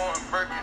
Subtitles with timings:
[0.00, 0.56] going Birkin.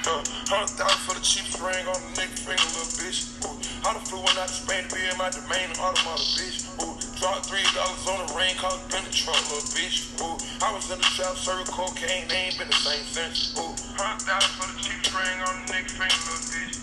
[0.00, 3.30] Uh, Hundred thousand for the cheapest ring on the nigga finger, little bitch.
[3.46, 3.54] Ooh,
[3.86, 6.66] I done flew one out to Spain to be in my domain, automata, bitch.
[6.82, 10.10] Ooh, dropped three dollars on the ring, called been the truck, little bitch.
[10.22, 13.54] Ooh, I was in the trap, serving cocaine, they ain't been the same since.
[13.58, 16.78] Ooh, hundred thousand for the cheapest ring on the nigga finger, little bitch.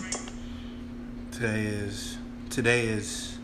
[1.32, 2.18] Today is
[2.50, 3.38] today is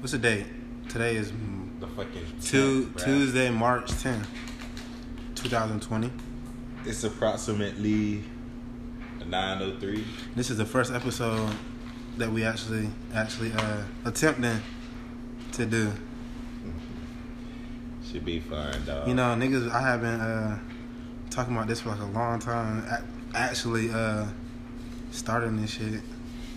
[0.00, 0.46] what's the date?
[0.88, 1.32] Today is
[1.80, 3.04] The fucking two, 10th, bruh.
[3.04, 4.24] Tuesday, March 10th,
[5.50, 6.10] 2020.
[6.84, 8.24] It's approximately
[9.20, 10.04] 9:03.
[10.34, 11.54] This is the first episode
[12.16, 14.60] that we actually actually uh attempting
[15.52, 15.92] to do.
[18.10, 19.06] Should be fine, dog.
[19.06, 20.58] You know, niggas, I have been uh
[21.30, 22.84] talking about this for like a long time.
[22.90, 23.04] A-
[23.36, 24.26] actually, uh
[25.12, 26.00] starting this shit.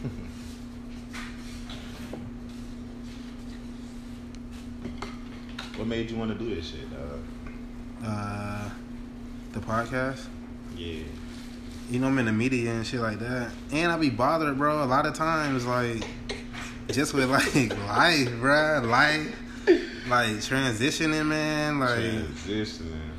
[5.75, 7.18] what made you want to do this shit, dog?
[8.03, 8.69] Uh,
[9.51, 10.25] the podcast.
[10.75, 11.03] Yeah.
[11.89, 14.83] You know, I'm in the media and shit like that, and I be bothered, bro.
[14.83, 16.05] A lot of times, like
[16.91, 18.81] just with like life, bro.
[18.85, 19.35] life,
[20.07, 23.09] like transitioning, man, like Transitioning.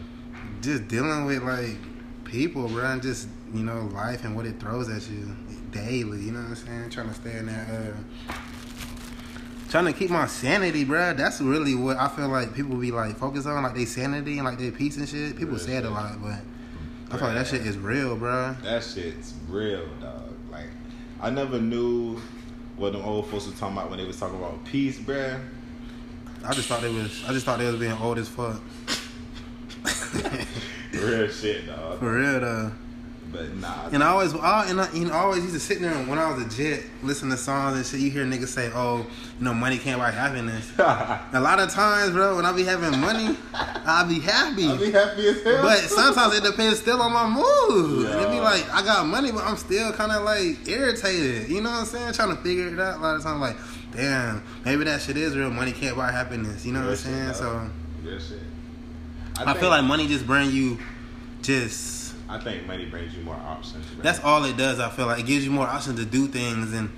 [0.60, 1.76] just dealing with like
[2.24, 5.34] people, bro, and just you know life and what it throws at you
[5.72, 6.20] daily.
[6.20, 6.90] You know what I'm saying?
[6.90, 7.68] Trying to stay in that.
[7.68, 8.32] Uh,
[9.70, 11.16] Trying to keep my sanity, bruh.
[11.16, 14.44] That's really what I feel like people be like focused on, like they sanity and
[14.44, 15.36] like their peace and shit.
[15.36, 16.40] People Real say it a lot, but
[17.12, 18.60] I feel like that shit is real, bruh.
[18.62, 20.34] That shit's real, dog.
[20.50, 20.66] Like,
[21.20, 22.20] I never knew
[22.76, 25.40] what them old folks were talking about when they was talking about peace, bruh.
[26.44, 27.22] I just thought they was.
[27.28, 28.60] I just thought they was being old as fuck.
[30.92, 32.00] Real shit, dog.
[32.00, 32.72] For real though.
[33.32, 33.88] But nah.
[33.92, 36.08] And I always, I, and I, you know, I always used to sit there and
[36.08, 38.00] when I was a jet, listen to songs and shit.
[38.00, 39.06] You hear niggas say, "Oh,
[39.38, 42.98] you know, money can't buy happiness." A lot of times, bro, when I be having
[43.00, 44.66] money, I be happy.
[44.66, 45.62] I'll be happy as hell.
[45.62, 48.06] But sometimes it depends still on my mood.
[48.10, 51.48] And it be like, I got money, but I'm still kind of like irritated.
[51.48, 52.12] You know what I'm saying?
[52.14, 52.98] Trying to figure it out.
[52.98, 53.56] A lot of times, like,
[53.92, 55.50] damn, maybe that shit is real.
[55.50, 56.66] Money can't buy happiness.
[56.66, 57.34] You know what I'm Real shit, saying?
[57.34, 57.70] So
[58.02, 58.40] Real shit.
[59.38, 60.78] I, think- feel like money just bring you
[61.42, 61.99] just.
[62.30, 63.84] I think money brings you more options.
[64.02, 64.78] That's all it does.
[64.78, 66.90] I feel like it gives you more options to do things, and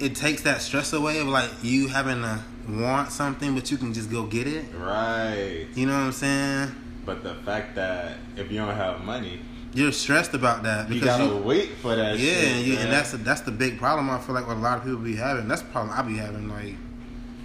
[0.00, 3.94] it takes that stress away of like you having to want something, but you can
[3.94, 4.64] just go get it.
[4.76, 5.66] right.
[5.74, 6.74] You know what I'm saying?
[7.06, 9.40] But the fact that if you don't have money,
[9.74, 12.18] You're stressed about that because you gotta you, wait for that.
[12.18, 14.08] yeah, shit, and, you, and that's that's the big problem.
[14.10, 15.46] I feel like what a lot of people be having.
[15.48, 16.48] That's the problem I be having.
[16.48, 16.76] Like,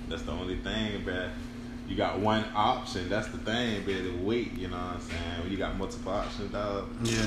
[0.08, 1.30] That's the only thing, bruh.
[1.90, 3.10] You got one option.
[3.10, 4.04] That's the thing, bruh.
[4.04, 4.54] To wait.
[4.58, 5.42] You know what I'm saying?
[5.42, 6.88] When you got multiple options, dog.
[7.04, 7.26] yeah.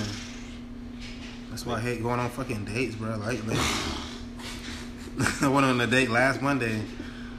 [1.51, 3.17] That's why I hate going on fucking dates, bro.
[3.17, 3.57] Lately,
[5.43, 6.81] I went on a date last Monday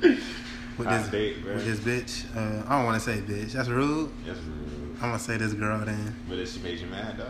[0.01, 1.55] with Hot this date, bruh.
[1.55, 2.35] with this bitch.
[2.35, 3.53] Uh, I don't want to say bitch.
[3.53, 4.11] That's rude.
[4.25, 4.95] That's rude.
[4.95, 6.15] I'm gonna say this girl then.
[6.29, 7.27] But if she made you mad, dog.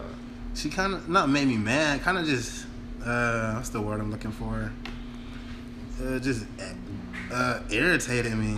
[0.55, 2.01] She kind of not made me mad.
[2.01, 2.65] Kind of just
[3.05, 4.71] uh, what's the word I'm looking for?
[6.03, 6.45] Uh, just
[7.31, 8.57] uh, irritated me.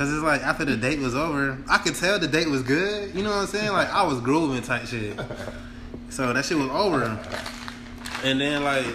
[0.00, 3.14] Cause it's like after the date was over, I could tell the date was good.
[3.14, 3.70] You know what I'm saying?
[3.70, 5.20] Like I was grooving type shit.
[6.08, 7.20] So that shit was over.
[8.24, 8.86] And then like,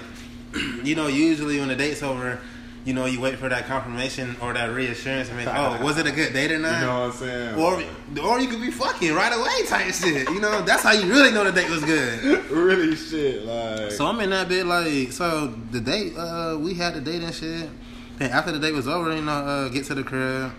[0.83, 2.41] you know, usually when the date's over,
[2.85, 5.29] you know, you wait for that confirmation or that reassurance.
[5.29, 6.73] I mean, oh, was it a good date or not?
[6.81, 7.55] You know what I'm saying?
[7.55, 10.27] Or or you could be fucking right away type shit.
[10.27, 12.45] You know, that's how you really know the date was good.
[12.49, 13.91] really shit, like.
[13.91, 17.33] So I'm in that bit like so the date, uh, we had the date and
[17.33, 17.69] shit.
[18.17, 20.51] Then after the date was over, you know, uh, get to the crib.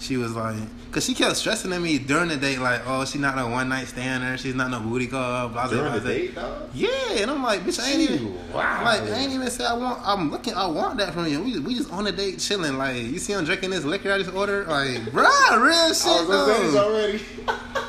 [0.00, 0.56] She was like,
[0.92, 3.68] cause she kept stressing at me during the date, like, oh, she not a one
[3.68, 5.98] night stander, she's not no booty call, blah blah during blah.
[5.98, 6.70] the date, dog.
[6.72, 8.84] Yeah, and I'm like, bitch, I ain't even Wow.
[8.84, 10.00] like I ain't even say I want.
[10.04, 11.42] I'm looking, I want that from you.
[11.42, 12.78] We we just on a date chilling.
[12.78, 14.68] Like you see, I'm drinking this liquor I just ordered.
[14.68, 16.06] Like, bruh, real shit.
[16.06, 16.94] I was on though.
[16.94, 17.20] already.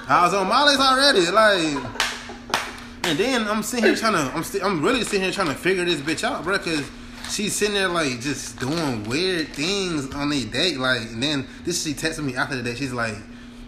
[0.08, 1.94] I was on Molly's already, like.
[3.04, 5.56] And then I'm sitting here trying to, I'm sti- I'm really sitting here trying to
[5.56, 6.88] figure this bitch out, bro, because
[7.30, 11.02] she's sitting there like just doing weird things on the date, like.
[11.02, 12.78] And then this she texted me after the date.
[12.78, 13.16] She's like,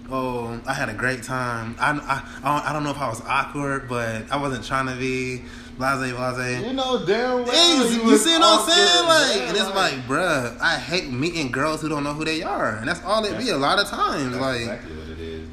[0.10, 1.76] "Oh, I had a great time.
[1.80, 5.44] I, I, I, don't, know if I was awkward, but I wasn't trying to be
[5.78, 7.46] blase, blase." You know damn well.
[7.46, 9.08] Things, you, see what I'm saying?
[9.08, 12.78] Like, and it's like, bruh, I hate meeting girls who don't know who they are,
[12.78, 13.50] and that's all it be.
[13.50, 14.62] A lot of times, like.
[14.62, 15.01] exactly what it is.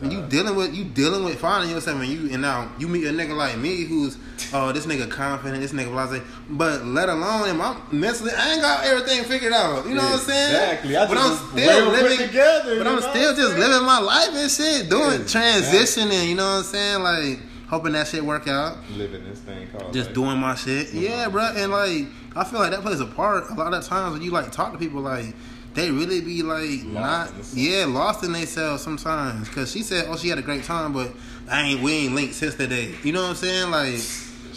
[0.01, 3.05] When you dealing with you dealing with finding yourself and you and now you meet
[3.05, 4.17] a nigga like me who's
[4.53, 8.63] oh this nigga confident this nigga blase but let alone am I mentally I ain't
[8.63, 10.97] got everything figured out you know what I'm saying Exactly.
[10.97, 13.59] I but I'm still living together, but I'm still just saying?
[13.61, 15.41] living my life and shit doing Exactly.
[15.41, 19.67] transitioning you know what I'm saying like hoping that shit work out living this thing
[19.77, 20.15] called just life.
[20.15, 20.93] doing my shit.
[20.95, 21.53] Yeah, bro.
[21.55, 24.31] And like, I feel like that plays a part a lot of times when you
[24.31, 25.03] like talk to people.
[25.03, 25.35] Like,
[25.75, 29.49] they really be like Lost not yeah lost in themselves sometimes.
[29.49, 31.13] Cause she said, oh, she had a great time, but
[31.51, 32.95] I ain't we ain't linked since the day.
[33.03, 33.71] You know what I'm saying?
[33.71, 34.01] Like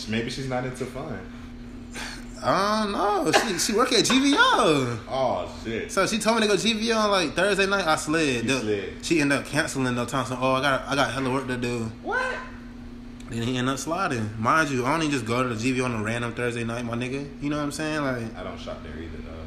[0.10, 1.20] Maybe she's not into fun.
[2.44, 3.32] I don't know.
[3.32, 4.98] She she work at GVO.
[5.08, 5.92] Oh shit.
[5.92, 7.86] So she told me to go GVO on like Thursday night.
[7.86, 8.48] I slid.
[8.48, 8.94] The- slid.
[9.06, 10.06] She ended up canceling though.
[10.06, 10.38] Thompson.
[10.40, 11.92] Oh, I got I got hella work to do.
[12.02, 12.36] What?
[13.30, 14.30] Then he ended up sliding.
[14.40, 16.84] Mind you, I don't even just go to the GVO on a random Thursday night,
[16.84, 17.30] my nigga.
[17.42, 18.02] You know what I'm saying?
[18.02, 19.41] Like, I don't shop there either, dog.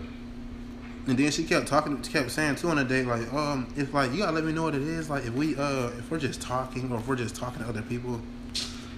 [1.06, 4.12] And then she kept talking, kept saying too on the date, like, um, if like
[4.12, 5.10] you gotta let me know what it is.
[5.10, 7.82] Like, if we uh, if we're just talking or if we're just talking to other
[7.82, 8.20] people.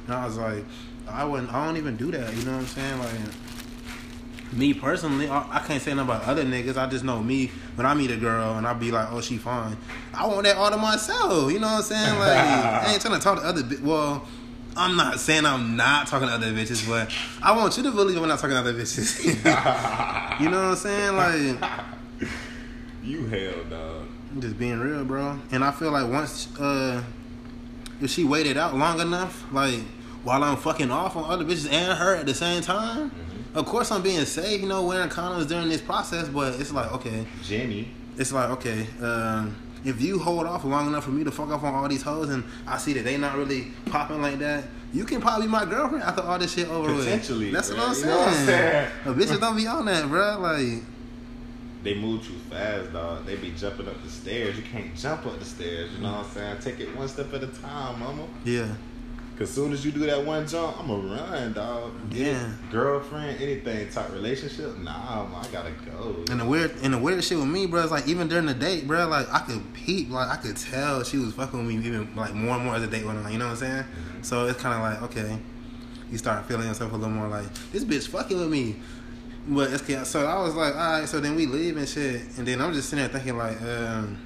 [0.07, 0.65] And I was like,
[1.09, 1.53] I wouldn't.
[1.53, 2.35] I don't even do that.
[2.35, 2.99] You know what I'm saying?
[2.99, 3.13] Like.
[4.53, 6.77] Me personally, I, I can't say nothing about other niggas.
[6.77, 9.39] I just know me when I meet a girl and I be like, "Oh, she
[9.39, 9.77] fine."
[10.15, 11.53] I want that all to myself.
[11.53, 12.19] You know what I'm saying?
[12.21, 13.65] Like, I ain't trying to talk to other.
[13.65, 14.27] Bi- well,
[14.77, 17.11] I'm not saying I'm not talking to other bitches, but
[17.43, 19.25] I want you to believe I'm not talking to other bitches.
[20.41, 21.17] you know what I'm saying?
[21.17, 21.96] Like,
[23.03, 24.07] You hell, dog.
[24.33, 25.39] I'm just being real, bro.
[25.53, 27.03] And I feel like once, uh,
[28.01, 29.81] if she waited out long enough, like
[30.25, 33.13] while I'm fucking off on other bitches and her at the same time,
[33.55, 36.29] of course I'm being safe, you know, wearing condoms during this process.
[36.29, 37.89] But it's like, okay, Jenny.
[38.19, 39.55] it's like, okay, um,
[39.85, 42.31] if you hold off long enough for me to fuck off on all these hoes,
[42.31, 45.65] and I see that they not really popping like that, you can probably be my
[45.65, 47.05] girlfriend after all this shit over with.
[47.05, 47.79] Potentially, That's what.
[47.79, 48.09] I'm You saying.
[48.11, 48.91] know what I'm saying?
[49.37, 50.39] Bitches don't be on that, bro.
[50.41, 50.83] Like,
[51.87, 53.27] They move too fast, dog.
[53.27, 54.57] They be jumping up the stairs.
[54.57, 55.93] You can't jump up the stairs.
[55.93, 56.59] You know what I'm saying?
[56.59, 58.27] Take it one step at a time, mama.
[58.45, 58.75] yeah,
[59.39, 61.93] Cause soon as you do that one jump, I'ma run, dog.
[62.11, 62.55] Yeah.
[62.73, 66.25] Girlfriend, anything, type relationship, nah, I gotta go.
[66.29, 68.55] And the weird and the weird shit with me, bro, is like even during the
[68.55, 71.87] date, bro, like I could peep, like I could tell she was fucking with me
[71.87, 73.31] even like more and more as the date went on.
[73.31, 73.83] You know what I'm saying?
[73.85, 74.23] Mm-hmm.
[74.23, 75.39] So it's kind of like okay,
[76.11, 78.77] you start feeling yourself a little more like this bitch fucking with me.
[79.49, 81.09] But it's so I was like, all right.
[81.09, 84.19] So then we leave and shit, and then I'm just sitting there thinking like, um,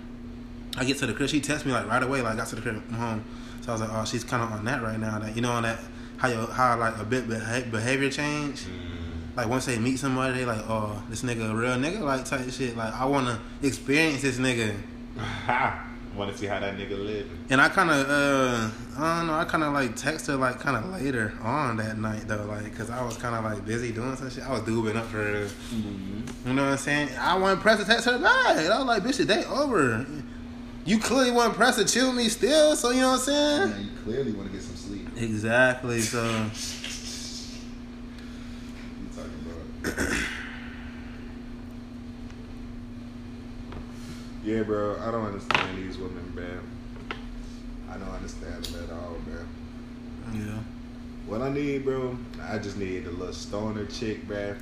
[0.76, 1.28] I get to the crib.
[1.28, 3.25] She texts me like right away, like I got to the crib, I'm home.
[3.61, 5.19] So I was like, oh, she's kind of on that right now.
[5.19, 5.78] That you know, on that
[6.17, 8.61] how your how like a bit behavior change.
[8.61, 9.37] Mm.
[9.37, 12.50] Like once they meet somebody, they like, oh, this nigga a real nigga, like type
[12.50, 12.76] shit.
[12.76, 14.75] Like I wanna experience this nigga,
[16.17, 17.39] Wanna see how that nigga living.
[17.51, 18.69] and I kind of, uh,
[18.99, 21.99] I don't know, I kind of like text her like kind of later on that
[21.99, 24.43] night though, like, cause I was kind of like busy doing some shit.
[24.45, 25.49] I was dubing up for, her.
[25.73, 27.11] you know what I'm saying?
[27.19, 28.57] I wasn't pressed to text her back.
[28.57, 30.05] I was like, bitch, the day over.
[30.85, 33.71] You clearly wasn't pressed to chill me still, so you know what I'm saying?
[33.71, 35.09] Yeah, you clearly want to get some sleep.
[35.17, 36.01] Exactly.
[36.01, 36.25] So
[39.01, 39.45] You talking
[39.85, 40.17] about?
[44.44, 46.60] Yeah, bro, I don't understand these women, man.
[47.90, 49.46] I don't understand them at all, man.
[50.32, 50.58] yeah,
[51.26, 54.54] What I need, bro, I just need a little stoner chick, bro.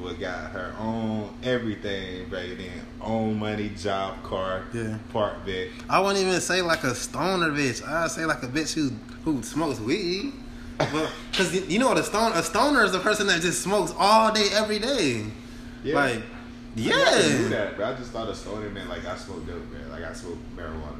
[0.00, 2.40] Who got her own everything, bro.
[2.54, 4.98] Then own money, job, car, Yeah.
[5.12, 5.70] park bitch.
[5.90, 7.84] I wouldn't even say like a stoner bitch.
[7.86, 8.92] I'd say like a bitch who
[9.24, 10.32] who smokes weed.
[10.78, 13.92] But because you know what a stone a stoner is a person that just smokes
[13.98, 15.24] all day every day.
[15.82, 15.96] Yeah.
[15.96, 16.22] Like,
[16.76, 17.48] I I yeah.
[17.48, 17.86] that, bro.
[17.86, 19.90] I just thought a stoner meant like I smoke dope, man.
[19.90, 20.96] Like I smoke marijuana.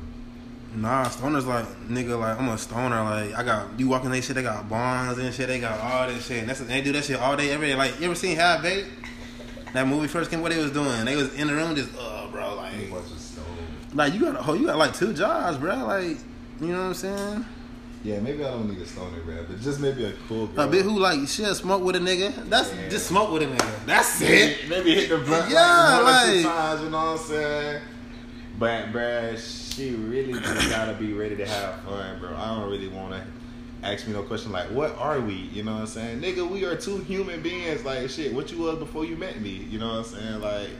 [0.74, 3.02] Nah, stoners like nigga like I'm a stoner.
[3.02, 4.34] Like I got you walking they shit.
[4.36, 5.48] They got bonds and shit.
[5.48, 6.40] They got all this shit.
[6.40, 7.74] And that's they do that shit all day every day.
[7.74, 8.88] Like you ever seen Half Baked?
[9.72, 10.40] That movie first came.
[10.42, 11.04] What they was doing?
[11.04, 13.44] They was in the room just uh bro like A bunch of stone.
[13.94, 15.74] like you got a whole you got like two jobs, bro.
[15.86, 16.18] Like
[16.60, 17.44] you know what I'm saying?
[18.08, 20.64] Yeah, maybe I don't need a stoner, man, but just maybe a cool girl.
[20.66, 22.48] A bitch who like she'll smoke with a nigga.
[22.48, 22.88] That's Yeah.
[22.88, 23.84] just smoke with a nigga.
[23.84, 24.66] That's it.
[24.66, 27.82] Maybe hit the blunt Yeah, like like- times, you know what I'm saying?
[28.58, 32.34] But bruh, she really just gotta be ready to have fun, bro.
[32.34, 33.22] I don't really wanna
[33.82, 35.34] ask me no question like, what are we?
[35.34, 36.20] You know what I'm saying?
[36.22, 37.84] Nigga, we are two human beings.
[37.84, 39.50] Like shit, what you was before you met me.
[39.70, 40.40] You know what I'm saying?
[40.40, 40.70] Like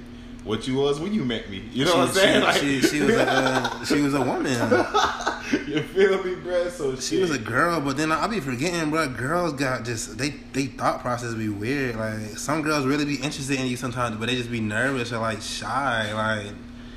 [0.45, 1.63] what you was when you met me.
[1.73, 2.41] You know what I'm saying?
[2.41, 4.53] She, like, she, she was a uh, she was a woman.
[5.67, 6.71] you feel me, bruh?
[6.71, 9.09] So She was a girl, but then I, I be forgetting, bro.
[9.09, 11.97] Girls got just they they thought process be weird.
[11.97, 15.19] Like some girls really be interested in you sometimes, but they just be nervous or
[15.19, 16.13] like shy.
[16.15, 16.53] Like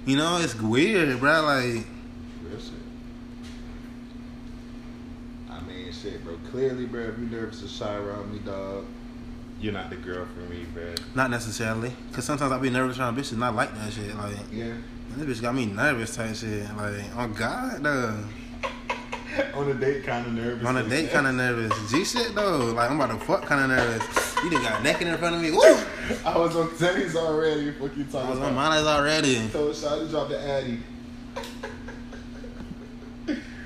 [0.05, 1.41] you know, it's weird, bro.
[1.43, 1.85] Like
[5.49, 6.37] I mean, shit, bro.
[6.49, 8.85] Clearly, bro, if you nervous or shy around me, dog,
[9.61, 10.83] you're not the girl for me, bro.
[11.15, 14.15] not necessarily, cause sometimes I be nervous around bitches not like that shit.
[14.15, 14.73] Like Yeah.
[15.15, 16.63] this bitch got me nervous type shit.
[16.75, 18.23] Like oh god, though.
[19.55, 20.67] On a date, kind of nervous.
[20.67, 21.91] On a date, kind of nervous.
[21.91, 22.73] G shit though.
[22.75, 24.35] Like I'm about to fuck, kind of nervous.
[24.43, 25.51] You done got naked in front of me.
[25.51, 25.59] Woo!
[26.25, 27.71] I was on tennis already.
[27.71, 29.47] Fuck you talking I was on mine already.
[29.53, 30.79] Told Shotty drop the Addy.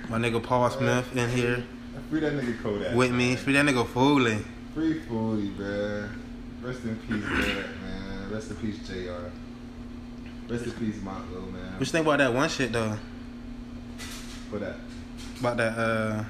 [0.09, 1.63] My nigga Paul Smith in here
[2.11, 2.93] Free that nigga Kodak.
[2.95, 3.35] with me.
[3.35, 4.45] Free that nigga fooling.
[4.75, 6.09] Free Foley, bro.
[6.61, 8.29] Rest in peace, bro, man.
[8.29, 9.31] Rest in peace, JR.
[10.49, 11.71] Rest in peace, Lil, man.
[11.71, 12.97] What you think about that one shit though?
[14.49, 14.75] For that.
[15.39, 16.23] About that uh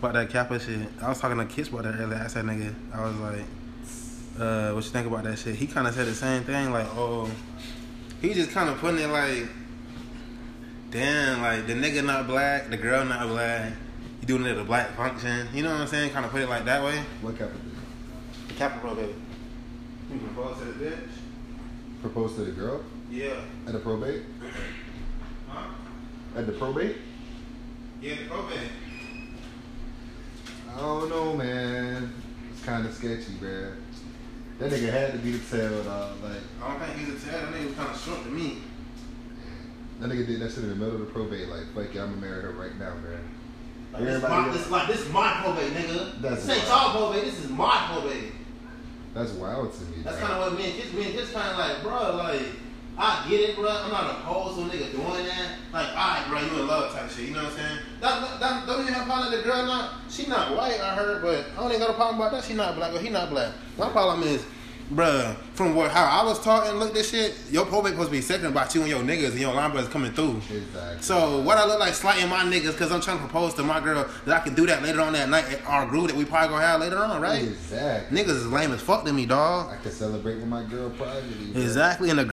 [0.00, 0.88] about that Kappa shit.
[1.00, 2.20] I was talking to Kiss about that earlier.
[2.20, 3.44] I said nigga, I was like,
[4.40, 5.54] uh, what you think about that shit?
[5.54, 7.30] He kinda said the same thing, like, oh
[8.20, 9.46] he just kinda putting it like
[10.90, 13.72] damn, like the nigga not black, the girl not black,
[14.24, 15.48] you doing it at a black function.
[15.52, 16.10] You know what I'm saying?
[16.10, 16.98] Kinda put it like that way.
[17.20, 17.50] What did?
[18.48, 19.14] The bro baby.
[20.10, 21.08] You propose to the bitch?
[22.00, 23.34] Propose to the girl Yeah.
[23.66, 24.22] at the probate?
[25.48, 25.66] Huh?
[26.36, 26.96] At the probate?
[28.00, 28.70] Yeah, the probate.
[30.74, 32.14] I don't know, man.
[32.50, 33.74] It's kind of sketchy, bruh.
[34.58, 36.12] That nigga had to be the tail, dog.
[36.22, 37.42] Like, I don't think he's a tad.
[37.52, 38.58] That nigga was kind of short to me.
[40.00, 41.48] that nigga did that shit in the middle of the probate.
[41.48, 43.18] Like, fuck it, I'm gonna marry her right now, bruh.
[43.94, 46.20] Like, this, my, this, like, this is my probate, nigga.
[46.20, 47.24] That's this ain't y'all probate.
[47.24, 48.32] This is my probate.
[49.14, 51.48] That's wild to me, That's kind of what me and Kiss me and Kiss kind
[51.48, 52.16] of like, bro.
[52.16, 52.42] Like,
[52.98, 53.68] I get it, bro.
[53.68, 55.58] I'm not opposed to a nigga doing that.
[55.72, 57.28] Like, alright, bro, you in love type shit.
[57.28, 57.78] You know what I'm saying?
[58.00, 59.30] That, that, that don't even have a problem.
[59.30, 60.80] with The girl not, she not white.
[60.80, 62.42] I heard, but I don't even got a problem about that.
[62.42, 63.52] She not black or he not black.
[63.78, 64.44] My problem is.
[64.92, 68.12] Bruh, from what how I was taught and looked at shit, your probate supposed to
[68.12, 70.36] be second about you and your niggas and your line brothers coming through.
[70.36, 71.00] Exactly.
[71.00, 73.80] So what I look like slighting my niggas because I'm trying to propose to my
[73.80, 76.26] girl that I can do that later on that night at our group that we
[76.26, 77.42] probably gonna have later on, right?
[77.42, 78.18] Exactly.
[78.22, 79.72] Niggas is lame as fuck to me, dog.
[79.72, 81.62] I can celebrate with my girl privately.
[81.62, 82.30] Exactly in the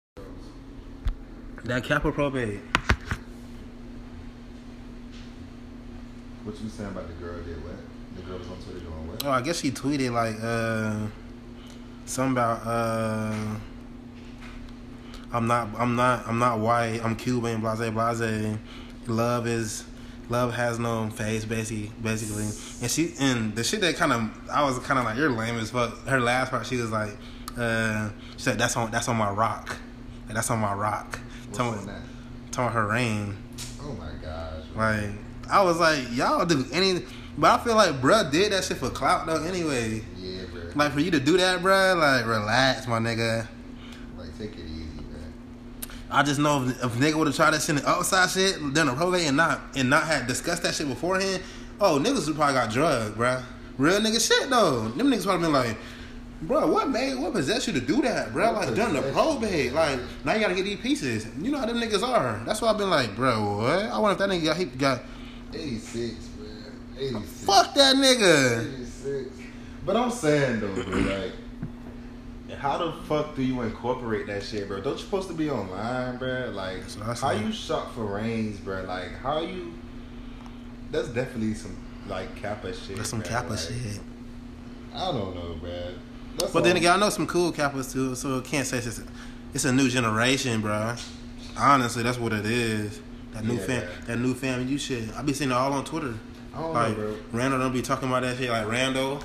[1.64, 2.60] that Kappa probate.
[6.42, 7.76] What you saying about the girl did what?
[8.16, 9.24] The girl was on Twitter doing what?
[9.24, 11.06] Oh, I guess she tweeted like uh
[12.10, 13.34] something about uh
[15.32, 18.58] I'm not I'm not I'm not white, I'm Cuban, blase blase.
[19.06, 19.84] Love is
[20.28, 22.44] love has no face basically basically.
[22.82, 26.06] And she and the shit that kinda I was kinda like, You're lame as fuck.
[26.06, 27.16] Her last part she was like,
[27.56, 29.76] uh she said that's on that's on my rock.
[30.26, 31.18] Like, that's on my rock.
[31.52, 31.88] Talking
[32.50, 33.36] talking her rain.
[33.82, 34.64] Oh my gosh.
[34.74, 35.10] Like
[35.48, 37.04] I was like, y'all do any
[37.38, 40.02] but I feel like bruh did that shit for clout though anyway.
[40.18, 40.39] Yeah,
[40.74, 40.84] bro.
[40.84, 43.46] Like for you to do that, bruh, like relax, my nigga.
[44.16, 45.32] Like, take it easy, man.
[46.10, 48.74] I just know if, if nigga would have tried that shit in the outside shit,
[48.74, 51.42] done a probate and not and not had discussed that shit beforehand,
[51.80, 53.42] oh niggas would probably got drugged, bruh.
[53.78, 54.88] Real nigga shit though.
[54.88, 55.76] Them niggas probably been like,
[56.44, 58.52] bruh, what made what possessed you to do that, bruh?
[58.52, 59.72] What Like done the probate.
[59.72, 61.26] Like now you gotta get these pieces.
[61.40, 62.42] You know how them niggas are.
[62.44, 63.84] That's why I've been like, bruh, what?
[63.86, 65.02] I wonder if that nigga got he got
[65.54, 66.48] 86, man.
[66.98, 67.44] 86.
[67.44, 68.79] fuck that nigga.
[69.82, 69.86] 86.
[69.86, 70.98] But I'm saying though, bro,
[72.50, 74.80] like, how the fuck do you incorporate that shit, bro?
[74.80, 76.50] Don't you supposed to be online, bro?
[76.54, 76.82] Like,
[77.18, 78.82] how you shop for reigns, bro?
[78.84, 79.74] Like, how you?
[80.90, 81.76] That's definitely some
[82.08, 82.96] like Kappa shit.
[82.96, 83.28] That's some bruh.
[83.28, 84.00] Kappa Like, shit.
[84.94, 85.94] I don't know, man.
[86.38, 88.86] That's But then again, I know some cool Kappas too, so I can't say it's
[88.86, 89.02] just,
[89.54, 90.96] it's a new generation, bro.
[91.56, 93.00] Honestly, that's what it is.
[93.32, 95.14] That new Yeah, fam, that new family you shit.
[95.16, 96.14] I be seeing it all on Twitter.
[96.54, 97.16] I don't Like know, bro.
[97.32, 98.50] Randall don't be talking about that shit.
[98.50, 99.22] Like Randall,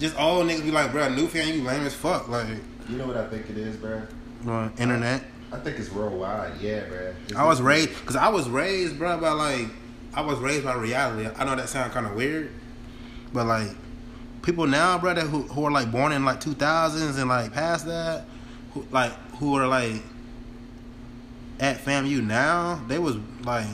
[0.00, 2.28] just all niggas be like, bro, new fam, you lame as fuck.
[2.28, 2.48] Like
[2.88, 4.02] You know what I think it is, bro?
[4.48, 5.22] uh, internet.
[5.52, 6.60] I think it's worldwide.
[6.60, 7.14] Yeah, bro.
[7.28, 9.66] It's I was raised because I was raised, bro, by like
[10.14, 11.28] I was raised by reality.
[11.36, 12.50] I know that sounds kind of weird,
[13.32, 13.68] but like
[14.42, 17.86] people now, brother, who who are like born in like two thousands and like past
[17.86, 18.24] that,
[18.72, 20.02] who like who are like
[21.58, 23.66] at FAMU now, they was like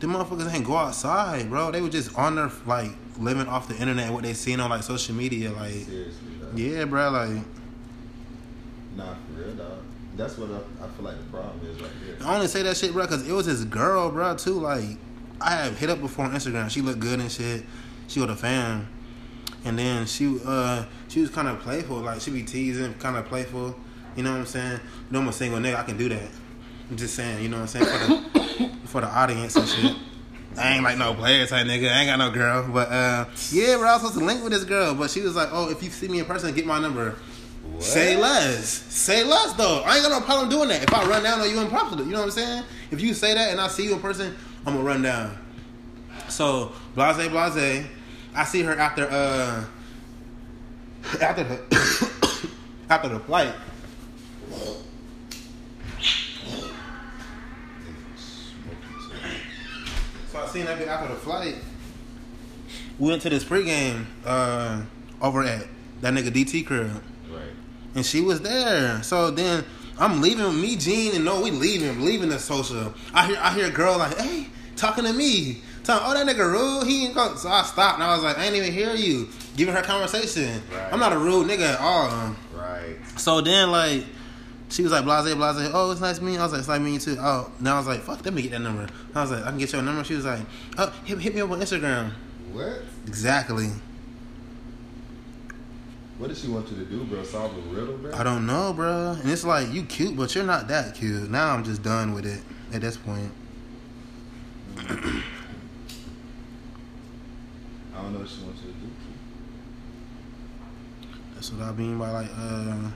[0.00, 1.70] them motherfuckers ain't go outside, bro.
[1.70, 4.70] They were just on their like living off the internet and what they seen on
[4.70, 5.86] like social media, like
[6.54, 7.44] yeah, bro, like.
[8.96, 9.78] Nah, for real, dog.
[10.16, 12.16] That's what I, I feel like the problem is right here.
[12.22, 14.54] I only say that shit, bro, because it was his girl, bro, too.
[14.54, 14.98] Like,
[15.40, 16.70] I have hit up before on Instagram.
[16.70, 17.64] She looked good and shit.
[18.08, 18.86] She was a fan.
[19.64, 21.98] And then she uh she was kind of playful.
[21.98, 23.74] Like, she be teasing, kind of playful.
[24.16, 24.72] You know what I'm saying?
[24.72, 25.76] You know, I'm a single nigga.
[25.76, 26.28] I can do that.
[26.90, 27.86] I'm just saying, you know what I'm saying?
[27.86, 29.96] For the, for the audience and shit.
[30.58, 31.90] I ain't like no player type nigga.
[31.90, 32.68] I ain't got no girl.
[32.72, 34.94] But, uh, yeah, bro, I was supposed to link with this girl.
[34.94, 37.16] But she was like, oh, if you see me in person, get my number.
[37.62, 37.82] What?
[37.82, 38.68] Say less.
[38.68, 39.82] Say less though.
[39.86, 40.82] I ain't got no problem doing that.
[40.82, 42.64] If I run down on you in person, you know what I'm saying?
[42.90, 44.34] If you say that and I see you in person,
[44.66, 45.38] I'm gonna run down.
[46.28, 47.86] So blase blase.
[48.34, 49.64] I see her after uh
[51.20, 52.50] after the
[52.90, 53.54] after the flight.
[60.32, 61.56] So I seen that bit after the flight.
[62.98, 64.82] We went to this pregame uh
[65.20, 65.66] over at
[66.00, 66.90] that nigga DT crib
[67.30, 67.42] Right.
[67.94, 69.02] and she was there.
[69.02, 69.64] So then
[69.98, 72.94] I'm leaving me, Gene, and no, we leaving, leaving the social.
[73.14, 76.50] I hear, I hear a girl like, hey, talking to me, talking, oh that nigga
[76.50, 77.36] rude, he ain't come.
[77.36, 80.62] So I stopped and I was like, I ain't even hear you, giving her conversation.
[80.74, 80.92] Right.
[80.92, 82.34] I'm not a rude nigga at all.
[82.54, 82.96] Right.
[83.16, 84.04] So then like,
[84.72, 85.70] She was like blase blase.
[85.74, 86.36] Oh, it's nice meeting.
[86.36, 86.40] you.
[86.40, 87.16] I was like, it's like meeting you too.
[87.20, 88.88] Oh, now I was like, fuck, let me get that number.
[89.14, 90.02] I was like, I can get your number.
[90.02, 90.40] She was like,
[90.78, 92.12] oh, hit, hit me up on Instagram.
[92.52, 92.80] What?
[93.06, 93.68] Exactly.
[96.16, 97.22] What did she want you to do, bro?
[97.22, 98.14] Solve a riddle, bro?
[98.14, 99.10] I don't know, bro.
[99.20, 101.30] And it's like you cute, but you're not that cute.
[101.30, 102.40] Now I'm just done with it
[102.72, 103.30] at this point.
[104.78, 104.84] I
[108.00, 108.90] don't know what she wants you to do.
[111.34, 112.88] That's what I mean by like, uh,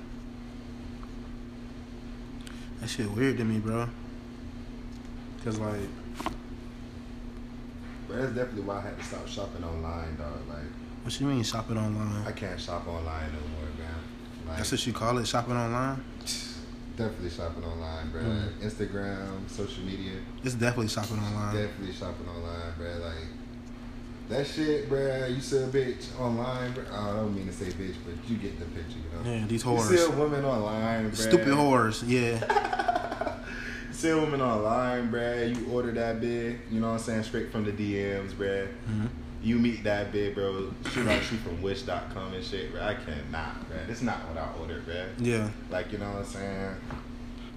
[2.87, 3.89] that shit weird to me, bro.
[5.45, 5.89] Cause like,
[8.07, 10.39] But that's definitely why I had to stop shopping online, dog.
[10.49, 10.71] Like,
[11.03, 12.25] what you mean shopping online?
[12.27, 13.95] I can't shop online no more, man.
[14.47, 16.01] Like, That's what you call it, shopping online.
[16.97, 18.23] definitely shopping online, bro.
[18.23, 18.61] Mm.
[18.61, 21.57] Instagram, social media, It's definitely shopping online.
[21.57, 22.89] definitely shopping online, bro.
[23.05, 23.27] Like,
[24.29, 25.27] that shit, bro.
[25.27, 26.85] You see a bitch online, bro.
[26.93, 29.39] I don't mean to say bitch, but you get the picture, you know.
[29.39, 29.91] Yeah, these whores.
[29.91, 31.15] You see a woman online, bro.
[31.15, 32.03] stupid whores.
[32.07, 32.39] Yeah,
[33.97, 35.57] See a online, bruh.
[35.57, 38.69] You order that bid, you know what I'm saying, straight from the DMs, bruh.
[38.91, 39.09] Mhm.
[39.43, 40.71] You meet that bid, bro.
[40.93, 42.83] She like she from Wish.com and shit, bro.
[42.83, 43.87] I cannot, bruh.
[43.87, 45.07] This not what I ordered, bruh.
[45.19, 45.49] yeah.
[45.71, 46.75] Like, you know what I'm saying?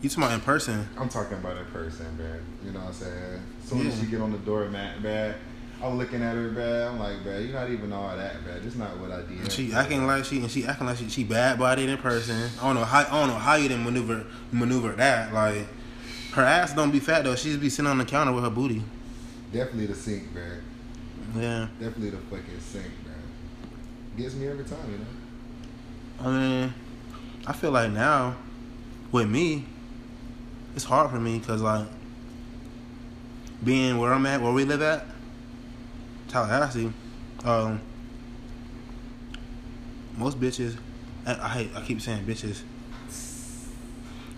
[0.01, 0.87] You talking about in person?
[0.97, 2.65] I'm talking about in person, bruh.
[2.65, 3.41] You know what I'm saying?
[3.61, 4.05] As soon as Yeah.
[4.05, 5.33] she get on the doormat, bruh,
[5.83, 6.89] I'm looking at her, bruh.
[6.89, 8.63] I'm like, bruh, you're not even all that, bruh.
[8.63, 9.51] This not what I did.
[9.51, 12.49] She acting like she and she acting like she, she bad bodied in person.
[12.61, 15.33] I don't know how I don't know how you didn't maneuver maneuver that.
[15.33, 15.67] Like
[16.33, 17.35] her ass don't be fat though.
[17.35, 18.83] She just be sitting on the counter with her booty.
[19.51, 20.61] Definitely the sink, bruh.
[21.35, 21.67] Yeah.
[21.79, 24.17] Definitely the fucking sink, bruh.
[24.17, 25.05] Gets me every time, you know?
[26.21, 26.73] I mean,
[27.47, 28.35] I feel like now
[29.11, 29.65] with me,
[30.75, 31.87] it's hard for me because like
[33.63, 35.05] being where I'm at, where we live at,
[36.27, 36.93] Tallahassee.
[37.43, 37.81] Um,
[40.17, 40.77] most bitches,
[41.25, 42.61] I, I hate, I keep saying bitches.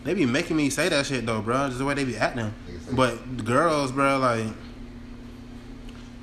[0.03, 1.67] They be making me say that shit though, bro.
[1.67, 2.53] Just the way they be acting.
[2.91, 4.48] But girls, bro, like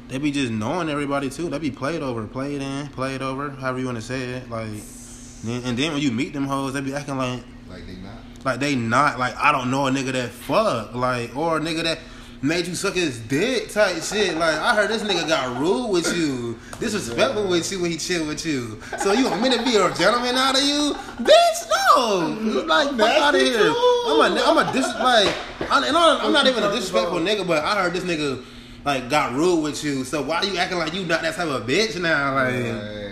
[0.08, 1.48] they be just knowing everybody too.
[1.48, 4.50] They be played over, played in, played over, however you want to say it.
[4.50, 4.68] Like,
[5.46, 8.18] and then when you meet them hoes, they be acting like Like, they not.
[8.44, 11.84] like they not like I don't know a nigga that fuck like or a nigga
[11.84, 11.98] that
[12.42, 14.36] made you suck his dick type shit.
[14.36, 18.26] Like I heard this nigga got rude with you, disrespectful with you when he chill
[18.26, 18.80] with you.
[18.98, 21.68] So you want me to be a gentleman out of you, bitch?
[21.96, 23.58] No, like fuck out of here.
[23.58, 24.04] too.
[24.06, 25.34] I'm a I'm a dis like
[25.70, 28.44] I, and I'm, I'm not even a disrespectful nigga, but I heard this nigga
[28.84, 30.04] like got rude with you.
[30.04, 32.34] So why are you acting like you not that type of bitch now?
[32.34, 32.54] Like.
[32.54, 33.07] Right.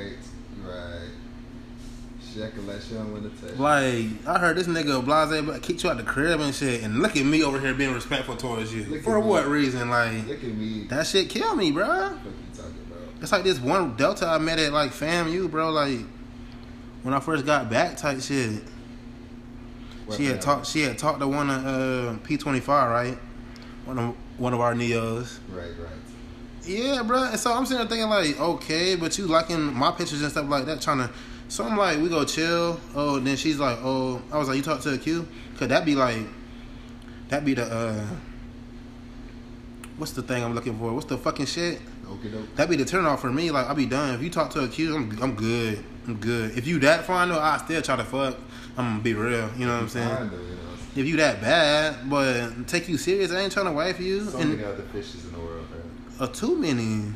[2.37, 3.59] She acting like she don't want to touch.
[3.59, 6.99] Like I heard this nigga blase but kicked you out the crib and shit, and
[7.01, 8.85] look at me over here being respectful towards you.
[8.85, 9.31] Look For at me.
[9.31, 9.89] what reason?
[9.89, 10.85] Like Look at me.
[10.91, 11.87] that shit kill me, bro.
[11.87, 12.67] What the you?
[13.23, 15.71] It's like this one Delta I met at like FAMU, bro.
[15.71, 16.01] Like
[17.03, 18.63] when I first got back, type shit.
[20.05, 20.67] What She had talked.
[20.67, 23.19] She had talked to one of uh, P twenty five, right?
[23.87, 25.39] One of one of our neos.
[25.51, 25.91] Right, right.
[26.65, 27.25] Yeah, bro.
[27.25, 30.49] And so I'm sitting there thinking like, okay, but you liking my pictures and stuff
[30.51, 31.11] like that, trying to.
[31.49, 32.81] So I'm like, we go chill.
[32.95, 35.27] Oh, then she's like, oh, I was like, you talk to a Q?
[35.59, 36.27] Could that be like,
[37.29, 38.07] that be the uh,
[39.97, 40.93] what's the thing I'm looking for?
[40.93, 41.81] What's the fucking shit?
[42.09, 42.55] Okay, doke.
[42.57, 43.51] That be the turn off for me.
[43.51, 44.15] Like, I'll be done.
[44.15, 45.85] If you talk to a Q, I'm, I'm good.
[46.07, 46.57] I'm good.
[46.57, 48.37] If you that fine though, I still try to fuck.
[48.77, 49.51] I'm gonna be real.
[49.57, 50.09] You know what I'm saying?
[50.09, 50.57] Though, you know.
[50.95, 54.25] If you that bad, but take you serious, I ain't trying to wife you.
[54.25, 55.81] So and many other fishes in the world, man.
[56.21, 57.13] uh, too many.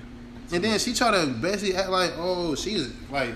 [0.52, 3.34] And then she try to basically act like, oh, she's like,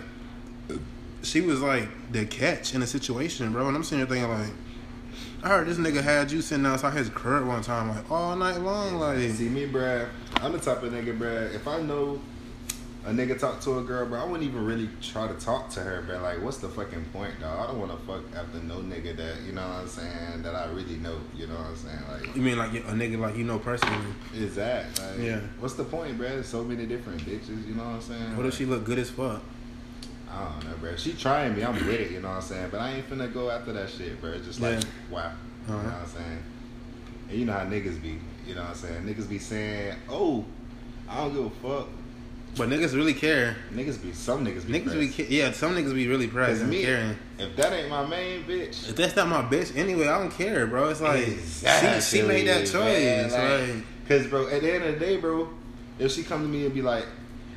[1.25, 3.67] she was like the catch in the situation, bro.
[3.69, 4.53] And I'm sitting here thinking like,
[5.43, 8.59] I heard this nigga had you sitting outside his crib one time, like all night
[8.61, 9.19] long, like.
[9.31, 10.09] See me, bruh.
[10.37, 11.55] I'm the type of nigga, bruh.
[11.55, 12.21] If I know
[13.07, 15.81] a nigga talk to a girl, bro, I wouldn't even really try to talk to
[15.81, 16.21] her, bro.
[16.23, 17.61] Like, what's the fucking point, dog?
[17.61, 20.55] I don't want to fuck after no nigga that, you know what I'm saying, that
[20.55, 21.99] I really know, you know what I'm saying?
[22.11, 24.15] Like, You mean like a nigga like you know personally?
[24.35, 24.99] is that?
[24.99, 25.41] Like, Yeah.
[25.61, 26.29] What's the point, bro?
[26.29, 28.37] There's so many different bitches, you know what I'm saying?
[28.39, 29.43] What if she look good as fuck?
[30.35, 30.97] I don't know, bro.
[30.97, 32.69] She trying me, I'm with it, you know what I'm saying?
[32.71, 34.31] But I ain't finna go after that shit, bro.
[34.33, 34.89] It's just like, Yeah.
[35.11, 35.33] wow.
[35.69, 35.89] You know Uh-huh.
[35.91, 36.43] what I'm saying?
[37.31, 39.03] And you know how niggas be, you know what I'm saying?
[39.05, 40.45] Niggas be saying, oh,
[41.09, 41.89] I don't give a fuck.
[42.57, 43.57] But niggas really care.
[43.73, 45.17] Niggas be, some niggas be Niggas be pressed.
[45.17, 45.51] ca- yeah.
[45.53, 47.17] Some niggas be really pressed and me, caring.
[47.39, 50.67] if that ain't my main bitch, If that's not my bitch anyway, I don't care,
[50.67, 50.89] bro.
[50.91, 52.73] It's like she she made that choice.
[52.73, 55.49] man, like- like, Cause bro, at the end of the day, bro,
[55.99, 57.07] if she come to me and be like,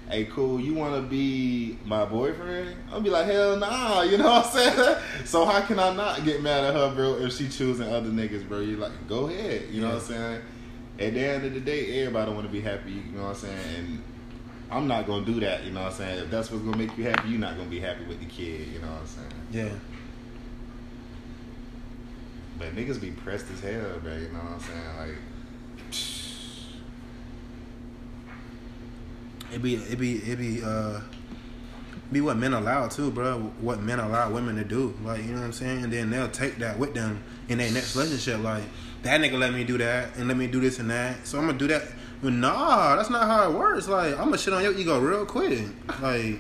[0.09, 4.25] "Hey, cool, you want to be my boyfriend?" I'll be like, "Hell nah," you know
[4.31, 4.97] what I'm saying?
[5.25, 8.47] so how can I not get mad at her, bro, if she choosing other niggas,
[8.47, 8.59] bro?
[8.59, 10.41] You're like, go ahead, you know what I'm saying?
[10.99, 13.35] At the end of the day, everybody want to be happy, you know what I'm
[13.35, 13.75] saying?
[13.77, 14.03] And
[14.71, 16.19] I'm not gonna do that, you know what I'm saying?
[16.25, 18.67] If that's what's gonna make you happy, you're not gonna be happy with the kid,
[18.67, 19.31] you know what I'm saying?
[19.51, 19.69] yeah.
[22.59, 24.13] But niggas be pressed as hell, bro.
[24.13, 24.97] You know what I'm saying?
[24.97, 25.17] Like,
[29.53, 31.01] It be it be it be uh
[32.11, 33.51] be what men allow too, bro.
[33.59, 36.29] What men allow women to do, like you know what I'm saying, and then they'll
[36.29, 38.41] take that with them in their next relationship.
[38.41, 38.63] Like
[39.03, 41.45] that nigga let me do that and let me do this and that, so I'm
[41.47, 41.83] gonna do that.
[42.21, 43.87] But nah, that's not how it works.
[43.87, 45.59] Like I'm gonna shit on your ego real quick.
[46.01, 46.39] Like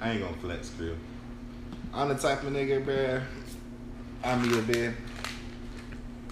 [0.00, 0.96] I ain't gonna flex, crew.
[1.92, 3.20] I'm the type of nigga, bro.
[4.22, 4.94] I'm a bitch.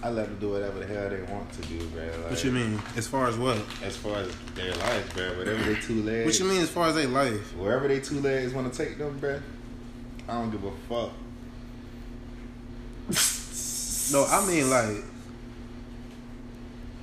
[0.03, 2.05] I let them do whatever the hell they want to do, bro.
[2.05, 2.81] Like, what you mean?
[2.97, 3.59] As far as what?
[3.83, 5.39] As far as their life, bro.
[5.39, 6.27] Whatever they two legs.
[6.27, 7.57] What you mean as far as their life?
[7.57, 9.41] Wherever they two legs want to take them, bro.
[10.29, 11.13] I don't give a fuck.
[14.13, 15.03] No, I mean like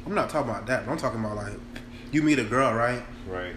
[0.05, 0.85] I'm not talking about that.
[0.85, 1.53] But I'm talking about like
[2.11, 3.03] you meet a girl, right?
[3.27, 3.55] Right.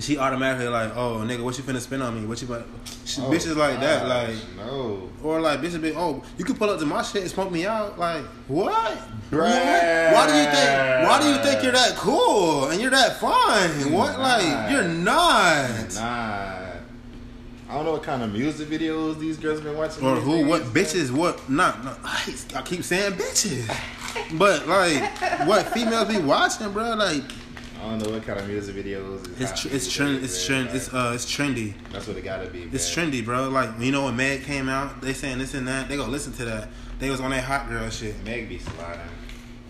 [0.00, 2.26] And she automatically like, oh nigga, what you finna spend on me?
[2.26, 2.66] What you about?
[3.04, 5.10] She, Oh, bitches like that, like no.
[5.22, 7.66] or like bitches be, oh, you can pull up to my shit and smoke me
[7.66, 7.98] out.
[7.98, 8.96] Like what?
[9.28, 11.06] Why do you think?
[11.06, 13.92] Why do you think you're that cool and you're that fine?
[13.92, 14.16] What?
[14.16, 14.22] Nah.
[14.22, 15.94] Like you're not.
[15.94, 16.56] Nah.
[17.68, 20.02] I don't know what kind of music videos these girls been watching.
[20.02, 20.46] Or who?
[20.46, 21.10] What bitches?
[21.10, 21.46] What?
[21.50, 21.84] Not.
[21.84, 23.68] not I, I keep saying bitches,
[24.38, 26.94] but like what females be watching, bro?
[26.94, 27.24] Like
[27.82, 29.40] I don't know what kind of music videos.
[29.40, 30.22] It's tr- it's trend.
[30.22, 30.64] It's man.
[30.64, 30.76] trend.
[30.76, 31.74] It's uh it's trendy.
[31.92, 32.64] That's what it gotta be.
[32.72, 33.48] It's trendy, bro.
[33.48, 35.88] Like you know when Meg came out, they saying this and that.
[35.88, 36.68] They gonna listen to that.
[36.98, 38.22] They was on that hot girl shit.
[38.24, 39.00] Meg be sliding.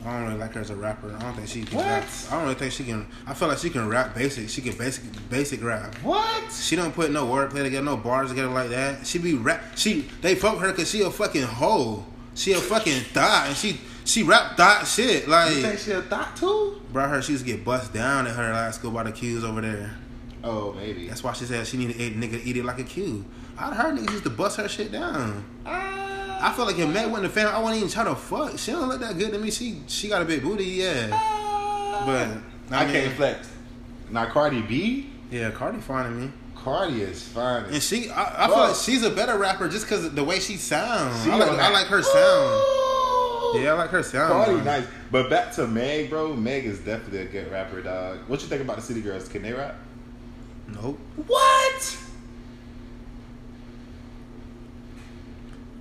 [0.04, 1.14] I don't really like her as a rapper.
[1.14, 1.86] I don't think she can What?
[1.86, 2.08] rap.
[2.30, 3.06] I don't really think she can.
[3.26, 4.48] I feel like she can rap basic.
[4.48, 5.94] She can basic basic rap.
[5.96, 6.50] What?
[6.52, 9.06] She don't put no wordplay together, no bars together like that.
[9.06, 9.62] She be rap.
[9.76, 12.06] She they fuck her because she a fucking hoe.
[12.34, 13.78] She a fucking thought, and she
[14.10, 15.28] she rap thought shit.
[15.28, 16.80] Like You think she a thought too?
[16.92, 19.44] bro, her she used to get bust down at her last school by the Qs
[19.44, 19.94] over there.
[20.42, 21.06] Oh, maybe.
[21.06, 23.24] That's why she said she need to eat nigga eat it like a Q.
[23.56, 25.44] I heard niggas used to bust her shit down.
[25.64, 28.58] Uh, I feel like if Meg wasn't a fan, I wouldn't even try to fuck.
[28.58, 29.50] She don't look that good to me.
[29.50, 31.10] She she got a big booty, yeah.
[31.12, 33.50] Uh, but I, I, mean, can't flex.
[34.10, 36.32] Now Cardi B, Yeah, Cardi fine to me.
[36.56, 37.64] Cardi is fine.
[37.64, 40.40] And she, I, I feel like she's a better rapper just because of the way
[40.40, 41.24] she sounds.
[41.24, 42.79] She I like, I like her sound.
[43.54, 44.32] Yeah, I like her sound.
[44.32, 44.86] Cardi nice.
[45.10, 46.34] But back to Meg, bro.
[46.34, 48.18] Meg is definitely a good rapper, dog.
[48.28, 49.28] What you think about the City Girls?
[49.28, 49.76] Can they rap?
[50.68, 50.98] Nope.
[51.26, 51.98] What?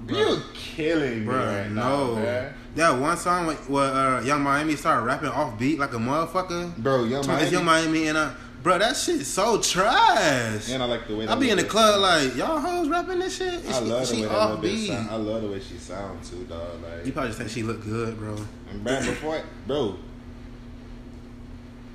[0.02, 0.18] Bro.
[0.18, 2.16] You're killing me Bro, right now, no.
[2.16, 2.54] bruh.
[2.76, 6.76] That one song where, uh, Young Miami started rapping off beat like a motherfucker.
[6.78, 7.52] Bro, Young It's Miami.
[7.52, 8.32] Young Miami and uh,
[8.64, 10.70] bro, that shit so trash.
[10.70, 13.20] And I like the way I be in the club bitch like y'all hoes rapping
[13.20, 13.54] this shit.
[13.66, 15.10] And I she, love the she way that little bitch sound.
[15.10, 16.84] I love the way she sounds too, dog.
[16.84, 18.36] Like, You probably just think she look good, bro.
[18.72, 19.98] And Brad, before, bro,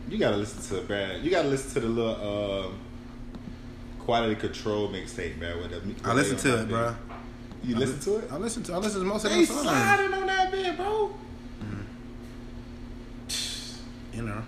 [0.08, 1.22] you gotta listen to Brad.
[1.22, 2.78] You gotta listen to the little um,
[4.00, 5.58] quality control mixtape, man.
[5.58, 6.94] With the, I listen to it, bro.
[7.62, 8.30] You listen to it?
[8.30, 9.62] I listen to I listen to most of They songs.
[9.62, 11.14] sliding on that bit, bro.
[14.12, 14.42] You know.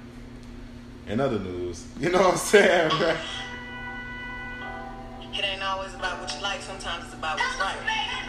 [1.06, 3.14] In other news, you know what I'm saying, bro?
[5.36, 7.78] It ain't always about what you like, sometimes it's about what's right.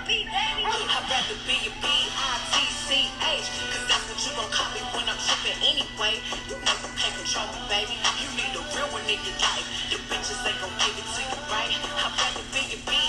[0.05, 5.57] I'd rather be a B-I-T-C-H, cause that's what you gon' call me when I'm tripping
[5.65, 6.21] anyway.
[6.51, 7.95] You know you can't control me, baby.
[8.21, 9.65] You need a real one in your life.
[9.89, 11.71] The bitches ain't gon' give it to you, right?
[11.73, 13.07] I'd rather be a B-I-T-C-H,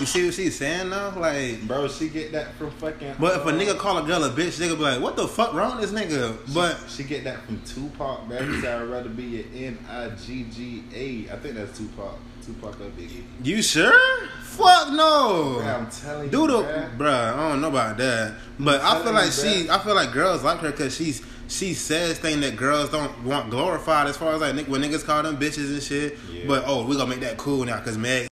[0.00, 1.12] You see what she's saying though?
[1.16, 3.16] Like Bro, she get that from fucking.
[3.18, 5.28] But if a uh, nigga call a girl a bitch, nigga be like, what the
[5.28, 6.38] fuck wrong with this nigga?
[6.54, 8.50] But she get that from Tupac, man.
[8.50, 11.34] He said I'd rather be an N I G G A.
[11.34, 12.18] I think that's Tupac.
[12.44, 13.22] Tupac or Biggie.
[13.42, 14.26] you sure?
[14.42, 15.58] Fuck no.
[15.58, 16.96] Bro, I'm telling you, Dude, bruh.
[16.96, 18.36] bruh, I don't know about that.
[18.58, 19.68] But I feel like she, bruh.
[19.68, 23.50] I feel like girls like her because she's she says things that girls don't want
[23.50, 26.16] glorified as far as like when niggas call them bitches and shit.
[26.32, 26.44] Yeah.
[26.46, 28.28] But oh, we gonna make that cool now because Meg.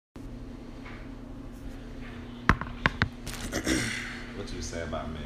[4.36, 5.20] What you say about Meg?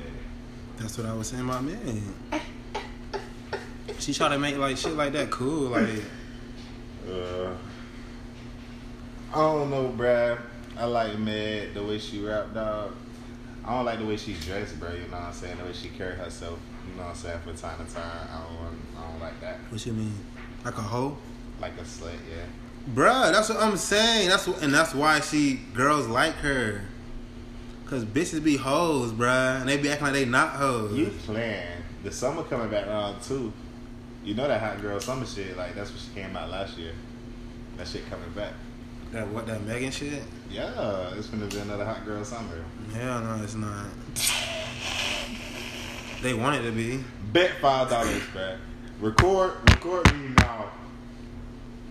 [0.92, 2.02] That's what I was saying my man.
[3.98, 5.88] She try to make like shit like that cool, like
[7.10, 7.54] Uh,
[9.32, 10.38] I don't know, bruh.
[10.76, 12.92] I like Mad the way she rap, dog.
[13.64, 14.92] I don't like the way she dressed, bro.
[14.92, 15.56] You know what I'm saying?
[15.56, 16.58] The way she carry herself.
[16.86, 17.38] You know what I'm saying?
[17.38, 19.02] From time to time, I don't.
[19.02, 19.60] I don't like that.
[19.70, 20.12] what you mean,
[20.62, 21.16] like a hoe.
[21.58, 22.44] Like a slut, yeah.
[22.94, 24.28] Bruh, that's what I'm saying.
[24.28, 26.82] That's what, and that's why she girls like her.
[27.92, 30.96] Cause bitches be hoes, bruh, and they be acting like they not hoes.
[30.96, 31.82] You playing?
[32.02, 33.52] The summer coming back around too.
[34.24, 35.58] You know that hot girl summer shit.
[35.58, 36.92] Like that's what she came out last year.
[37.76, 38.54] That shit coming back.
[39.10, 40.22] that what that Megan shit?
[40.50, 42.64] Yeah, it's gonna be another hot girl summer.
[42.94, 43.84] Hell no, it's not.
[46.22, 47.04] They want it to be.
[47.30, 48.56] Bet five dollars, bruh.
[49.00, 50.70] Record, record me now,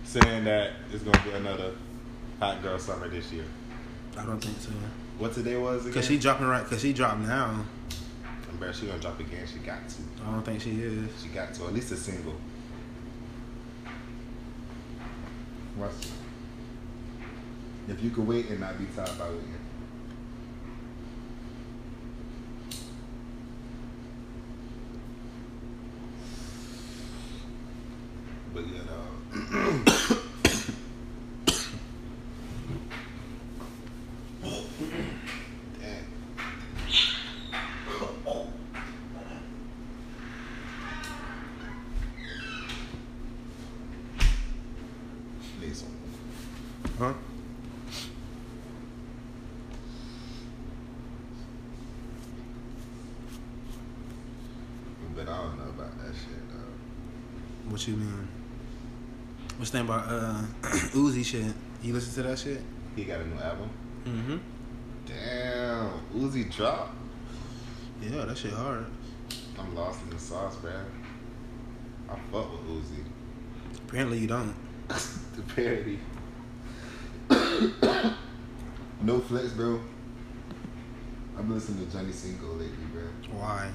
[0.02, 1.74] saying that it's gonna be another
[2.40, 3.44] hot girl summer this year.
[4.18, 4.72] I don't think so.
[5.22, 5.94] What today was again?
[5.94, 6.66] Cause she dropping right.
[6.66, 7.64] Cause she dropped now.
[8.50, 9.46] I'm bro, she gonna drop again.
[9.46, 10.02] She got to.
[10.26, 11.22] I don't think she is.
[11.22, 11.66] She got to.
[11.66, 12.34] At least a single.
[15.78, 16.10] It.
[17.86, 19.54] If you could wait and not be tired by waiting.
[28.52, 28.80] But you
[29.82, 29.82] know.
[34.42, 36.04] Damn.
[45.60, 45.88] Need some.
[46.98, 47.12] Huh?
[55.14, 57.70] But I don't know about that shit though.
[57.70, 58.28] What you mean?
[59.72, 60.42] That about uh
[60.92, 61.46] Uzi shit?
[61.82, 62.60] You listen to that shit?
[62.94, 63.70] He got a new album.
[64.04, 64.36] Mm-hmm.
[65.06, 66.94] Damn, Uzi drop.
[68.02, 68.84] Yeah, that shit hard.
[69.58, 70.84] I'm lost in the sauce, bruh.
[72.06, 73.02] I fuck with Uzi.
[73.88, 74.54] Apparently you don't.
[74.88, 75.98] the parody.
[79.00, 79.80] no flex, bro.
[81.38, 83.04] I've been listening to Johnny Cinco lately, bro.
[83.40, 83.70] Why?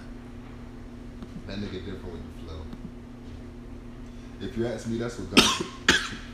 [1.47, 2.61] That nigga different with the flow.
[4.41, 5.71] If you ask me, that's what Gunna,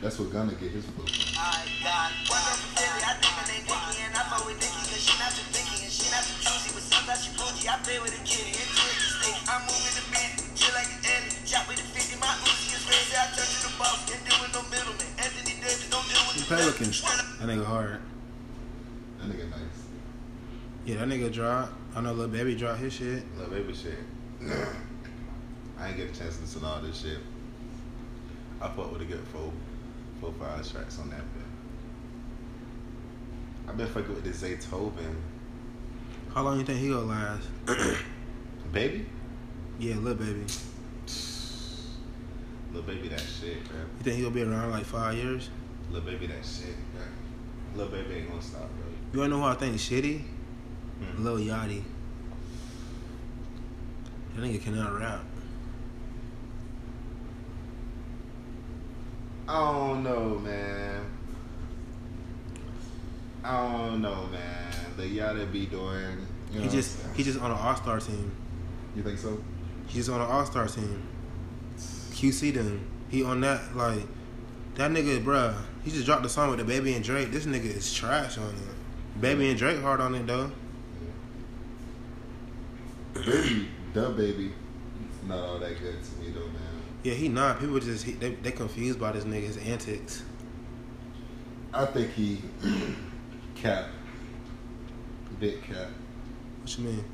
[0.01, 1.37] that's what Gunna get his flow from.
[1.37, 4.83] I got one up Philly, I think her name Vicky, and I fuck with Vicky,
[4.89, 7.75] cause she not too picky, and she not too choosy, but sometimes she bougie, I
[7.81, 11.33] play with a kitty, into it to I'm moving the man, chill like an Eddie,
[11.47, 14.37] chop with a 50, my Uzi is crazy, I turn to the boss, can't deal
[14.43, 16.89] with no middleman, Anthony Davis, don't deal with You the Pelican.
[17.39, 17.99] That nigga hard.
[19.19, 19.79] That nigga nice.
[20.85, 21.71] Yeah, that nigga drop.
[21.95, 23.23] I know Lil Baby dropped his shit.
[23.37, 23.99] Lil baby shit.
[25.79, 27.19] I ain't get a chance to listen to all this shit.
[28.63, 29.51] I fuck with a good four,
[30.21, 31.43] four, five tracks on that bit.
[33.67, 35.15] I've been fucking with this Zaytoven.
[36.33, 37.49] How long you think he gonna last?
[38.71, 39.05] Baby?
[39.79, 40.45] Yeah, little Baby.
[42.71, 43.77] Little baby that shit, bro.
[43.77, 45.51] You think he gonna be around like five years?
[45.91, 47.03] Little baby that shit, bro.
[47.75, 48.87] Lil baby ain't gonna stop, bro.
[49.13, 50.21] You wanna know who I think is shitty?
[50.99, 51.23] Hmm.
[51.23, 51.83] Lil Yachty.
[54.33, 55.23] That nigga cannot rap.
[59.47, 61.05] I don't know, man.
[63.43, 64.73] I don't know, man.
[64.95, 66.25] The y'all to be doing.
[66.51, 68.31] You know He just he just on an all star team.
[68.95, 69.43] You think so?
[69.87, 71.03] He's on an all star team.
[71.77, 72.87] QC them.
[73.09, 74.03] He on that like
[74.75, 75.55] that nigga, bruh.
[75.83, 77.31] He just dropped the song with the baby and Drake.
[77.31, 79.21] This nigga is trash on it.
[79.21, 80.51] Baby and Drake hard on it though.
[83.13, 84.53] Baby, the baby,
[85.09, 86.62] It's not all that good to me though, man.
[87.03, 87.59] Yeah, he not.
[87.59, 90.23] People just he, they they confused by this nigga's antics.
[91.73, 92.41] I think he
[93.55, 93.87] cap,
[95.39, 95.89] big cap,
[96.61, 97.05] What you mean?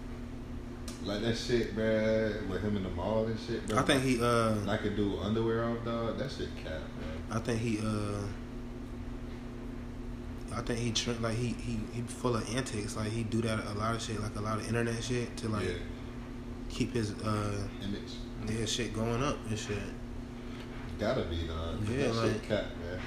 [1.03, 3.79] like that shit, bruh, with him in the mall and shit, bro.
[3.79, 6.17] I think he uh like a dude underwear off, dog.
[6.17, 7.23] That shit cap, man.
[7.31, 8.21] I think he uh
[10.53, 12.97] I think he like he he he full of antics.
[12.97, 15.47] Like he do that a lot of shit, like a lot of internet shit to
[15.47, 15.73] like yeah,
[16.69, 18.15] keep his uh image
[18.47, 18.65] his mm-hmm.
[18.65, 19.77] shit going up and shit.
[20.99, 21.87] gotta be, dog.
[21.89, 22.99] Yeah, that like- shit cap, man.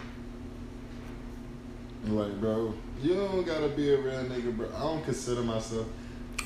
[2.04, 4.68] Like, bro, you don't gotta be a real nigga, bro.
[4.74, 5.86] I don't consider myself.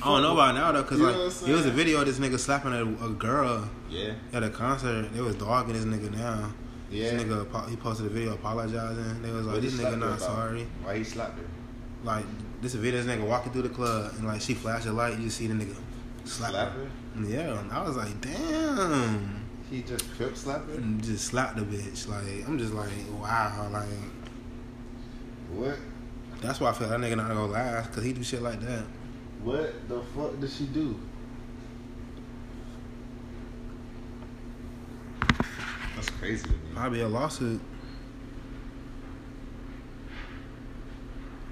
[0.01, 2.19] I don't know about now though, cause You like it was a video of this
[2.19, 5.11] nigga slapping a, a girl Yeah, at a concert.
[5.11, 6.51] They was dogging this nigga now.
[6.91, 7.11] yeah.
[7.11, 9.23] This nigga he posted a video apologizing.
[9.23, 10.67] They was like, What this nigga not sorry.
[10.83, 11.45] Why he slapped her?
[12.03, 12.25] Like
[12.61, 15.17] this video, this nigga walking through the club and like she flashed a light.
[15.17, 15.75] You just see the nigga
[16.25, 16.79] slap, Slap her.
[16.81, 16.89] her?
[17.25, 19.45] Yeah, and I was like, damn.
[19.69, 20.75] He just crip slapped her?
[20.75, 22.07] And just slapped the bitch.
[22.07, 23.69] Like I'm just like, wow.
[23.71, 23.85] Like
[25.51, 25.77] What?
[26.41, 28.83] that's why I feel that nigga not gonna last, cause he do shit like that.
[29.43, 30.99] What the fuck did she do?
[35.95, 36.57] That's crazy to me.
[36.73, 37.59] Might be a lawsuit.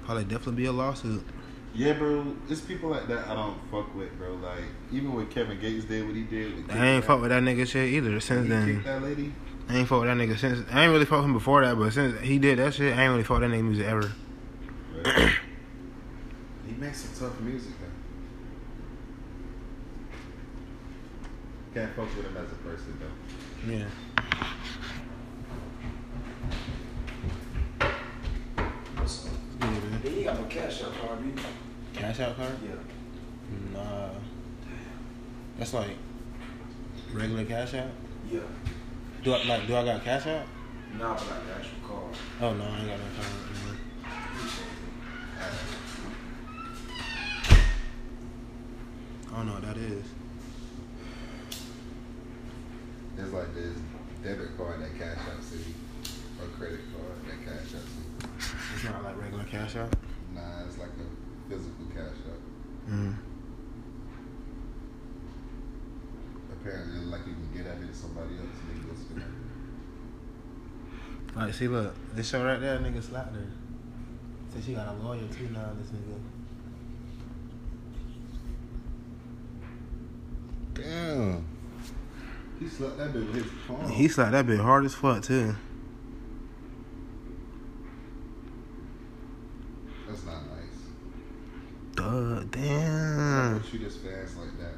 [0.04, 1.24] Probably definitely be a lawsuit.
[1.76, 2.34] Yeah, bro.
[2.48, 4.34] It's people like that I don't fuck with, bro.
[4.34, 6.56] Like even what Kevin Gates did, what he did.
[6.56, 8.18] With I ain't fuck with that nigga shit either.
[8.18, 9.32] Since then, that lady.
[9.68, 10.66] I ain't fuck with that nigga since.
[10.72, 13.02] I ain't really fuck with him before that, but since he did that shit, I
[13.02, 14.12] ain't really fuck with that nigga music ever.
[15.04, 15.34] Right.
[16.66, 17.86] he makes some tough music, though.
[21.80, 23.70] Can't fuck with him as a person, though.
[23.70, 23.88] Yeah.
[30.06, 30.18] Yeah, man.
[30.18, 31.42] Yeah, you got no cash out card, B.
[31.94, 32.52] Cash out card?
[32.64, 32.74] Yeah.
[33.72, 34.10] Nah.
[35.58, 35.96] That's like
[37.12, 37.90] regular cash out.
[38.30, 38.40] Yeah.
[39.22, 39.66] Do I like?
[39.66, 40.46] Do I got cash out?
[40.98, 42.16] Nah, but like the actual card.
[42.40, 43.32] Oh no, I ain't got no card.
[43.64, 43.78] man.
[44.34, 44.86] Appreciate it.
[49.32, 50.04] I don't know what that is.
[53.18, 53.76] It's like this
[54.22, 55.74] debit card that Cash Out see,
[56.40, 58.06] or credit card that Cash Out see.
[58.74, 59.92] It's not like regular cash out.
[60.34, 62.40] Nah, it's like a physical Cash Out.
[62.90, 63.14] Mm.
[66.52, 69.26] Apparently, like you can get at it to somebody else and they go spend it.
[71.36, 73.46] Like, see, look, this show right there, nigga slapped her.
[74.52, 75.72] Said she got a lawyer too now.
[75.78, 76.20] This nigga.
[80.74, 81.44] Damn.
[82.58, 83.90] He slapped that bitch with his palm.
[83.90, 85.54] He slapped that bit hard as fuck too.
[90.08, 90.80] That's not nice.
[92.06, 93.62] Duh, damn.
[93.64, 94.74] shoot his fans like that,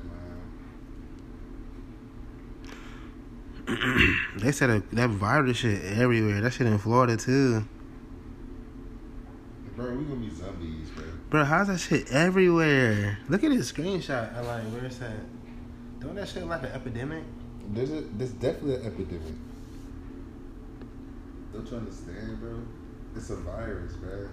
[3.66, 4.16] man.
[4.38, 6.40] They said that, that viral shit everywhere.
[6.40, 7.66] That shit in Florida too.
[9.76, 11.04] Bro, we gonna be zombies, bro.
[11.28, 13.18] Bro, how's that shit everywhere?
[13.28, 14.34] Look at this screenshot.
[14.34, 15.20] I like, where is that?
[16.00, 17.24] Don't that shit like an epidemic?
[17.74, 19.34] There's a, there's definitely an epidemic.
[21.52, 22.62] Don't you understand, bro?
[23.14, 24.28] It's a virus, bro.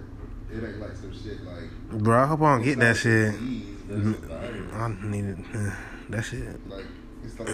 [0.52, 1.70] It ain't like some shit like.
[2.02, 3.32] Bro, I hope I don't get that shit.
[3.32, 4.72] disease, but it's.
[4.74, 5.38] I need it.
[5.54, 5.70] Uh,
[6.10, 6.68] that shit.
[6.68, 6.84] Like
[7.24, 7.48] it's like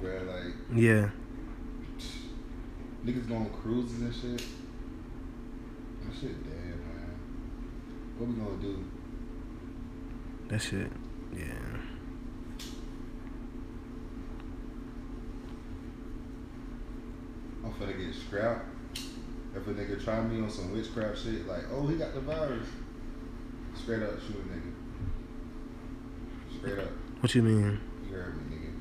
[0.00, 0.22] bro.
[0.26, 1.10] Like Yeah.
[3.04, 4.46] niggas going on cruises and shit.
[6.04, 7.14] That shit dead, man.
[8.18, 8.84] What we gonna do?
[10.48, 10.90] That shit.
[11.32, 11.42] Yeah.
[17.64, 18.64] I'm finna get scrapped.
[19.56, 22.68] If a nigga try me on some witchcraft shit, like, oh, he got the virus.
[23.74, 24.72] Straight up shoot a nigga.
[26.58, 26.90] Straight up.
[27.20, 27.80] What you mean?
[28.06, 28.72] You heard me, nigga.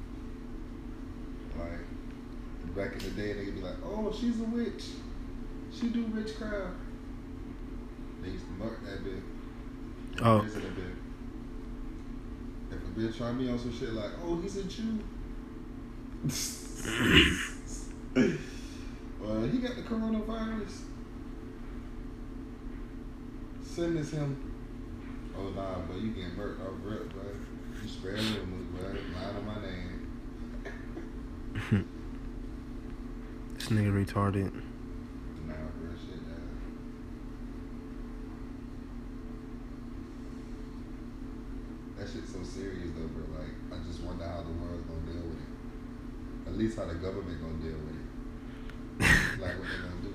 [1.58, 4.84] Like, back in the day, nigga be like, oh, she's a witch.
[5.74, 6.76] She do witchcraft.
[8.22, 9.22] They used to mark that bitch.
[10.22, 10.96] Oh, Prison a bit.
[12.72, 15.00] If a bitch try me on some shit like, oh, he's a Jew.
[19.20, 20.82] well, he got the coronavirus.
[23.64, 24.54] Send this him.
[25.38, 27.24] Oh nah, but you getting murked off rip, bro.
[27.82, 28.88] You spread with me, bro.
[28.90, 30.08] Line on my name.
[33.54, 34.54] this nigga retarded.
[35.46, 36.34] Nah, real shit, nah.
[41.98, 43.24] That shit's so serious though, bro.
[43.38, 46.48] Like, I just wonder how the world's gonna deal with it.
[46.48, 48.06] At least how the government gonna deal with it.
[49.42, 50.14] like what they gonna do.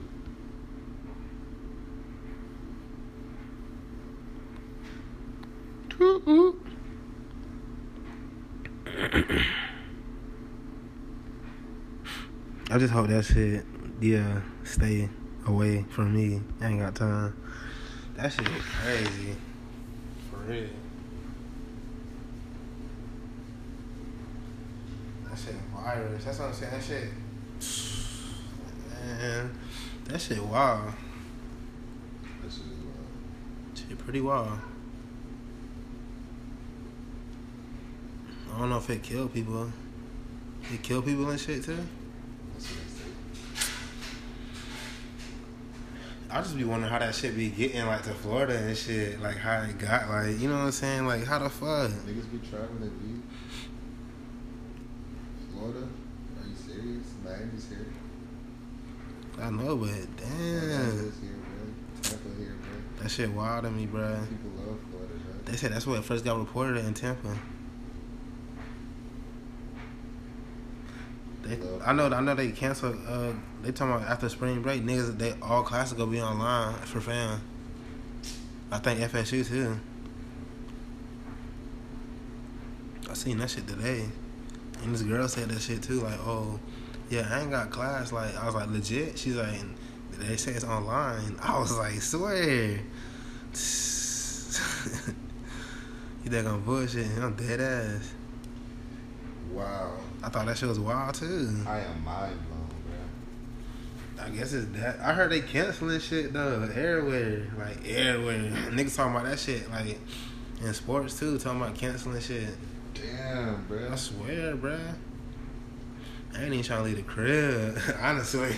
[12.72, 13.64] I just hope that shit,
[14.00, 15.09] yeah, stay
[15.46, 16.40] away from me.
[16.61, 17.37] I ain't got time.
[18.14, 19.35] That shit is crazy.
[20.30, 20.68] For real.
[25.28, 26.24] That shit virus.
[26.24, 26.72] That's what I'm saying.
[26.72, 27.09] That shit.
[29.18, 29.50] Man,
[30.04, 30.92] that shit wild.
[32.42, 33.74] That shit wild.
[33.74, 34.59] Shit pretty wild.
[38.54, 39.72] I don't know if it kill people.
[40.72, 41.78] It kill people and shit too.
[42.52, 43.70] That's what they say.
[46.32, 49.20] I just be wondering how that shit be getting like to Florida and shit.
[49.20, 51.06] Like how it got like you know what I'm saying?
[51.06, 51.90] Like how the fuck?
[51.90, 53.20] Niggas be traveling, B.
[55.52, 55.80] Florida?
[55.80, 57.06] Are you serious?
[57.24, 57.86] Miami's here.
[59.40, 62.02] I know, but damn, here, bro.
[62.02, 63.02] Tampa here, bro.
[63.02, 64.20] that shit wild to me, bruh.
[64.28, 65.34] People love Florida, bro.
[65.46, 67.36] They said that's where it first got reported in Tampa.
[71.50, 72.96] They, I know, I know they canceled.
[73.08, 73.32] Uh,
[73.62, 75.18] they talking about after spring break, niggas.
[75.18, 77.40] They all classes gonna be online for fam.
[78.70, 79.80] I think FSU too.
[83.10, 84.06] I seen that shit today,
[84.82, 86.02] and this girl said that shit too.
[86.02, 86.60] Like, oh,
[87.08, 88.12] yeah, I ain't got class.
[88.12, 89.18] Like, I was like, legit.
[89.18, 89.58] She's like,
[90.18, 91.36] they say it's online.
[91.42, 92.44] I was like, swear.
[92.72, 92.80] you
[96.26, 97.09] think I'm bullshit?
[97.18, 98.14] I'm dead ass.
[99.53, 99.96] Wow.
[100.22, 101.48] I thought that shit was wild too.
[101.66, 102.68] I am mind blown,
[104.16, 104.24] bro.
[104.24, 105.01] I guess it's that.
[105.01, 108.51] I heard they canceling shit though everywhere, like everywhere.
[108.70, 109.98] Niggas talking about that shit like
[110.62, 112.48] in sports too, talking about canceling shit.
[112.94, 113.88] Damn, bro.
[113.90, 114.78] I swear, bro.
[116.34, 118.55] I ain't even trying to leave the crib, honestly.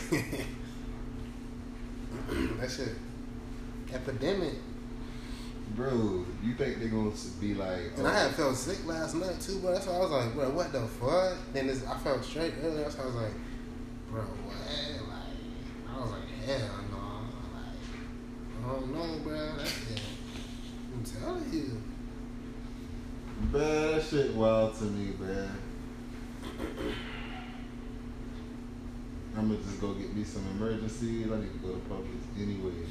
[2.60, 2.90] that shit
[3.92, 4.54] epidemic.
[5.74, 7.96] Bro, you think they're gonna be like?
[7.96, 8.32] And I had oh.
[8.32, 9.72] felt sick last night too, bro.
[9.72, 11.38] That's why I was like, bro, what the fuck?
[11.52, 12.82] Then this, I felt straight earlier.
[12.82, 13.32] That's why I was like,
[14.10, 14.56] bro, what?
[15.08, 15.22] Like,
[15.88, 16.98] I was like, hell no.
[17.54, 19.56] Like, I don't know, bro.
[19.56, 20.00] That's it.
[20.94, 21.82] I'm telling you.
[23.50, 25.48] Bruh, that shit wild to me, bro.
[29.36, 31.24] I'm gonna just go get me some emergency.
[31.24, 32.86] I need to go to Publix anyway.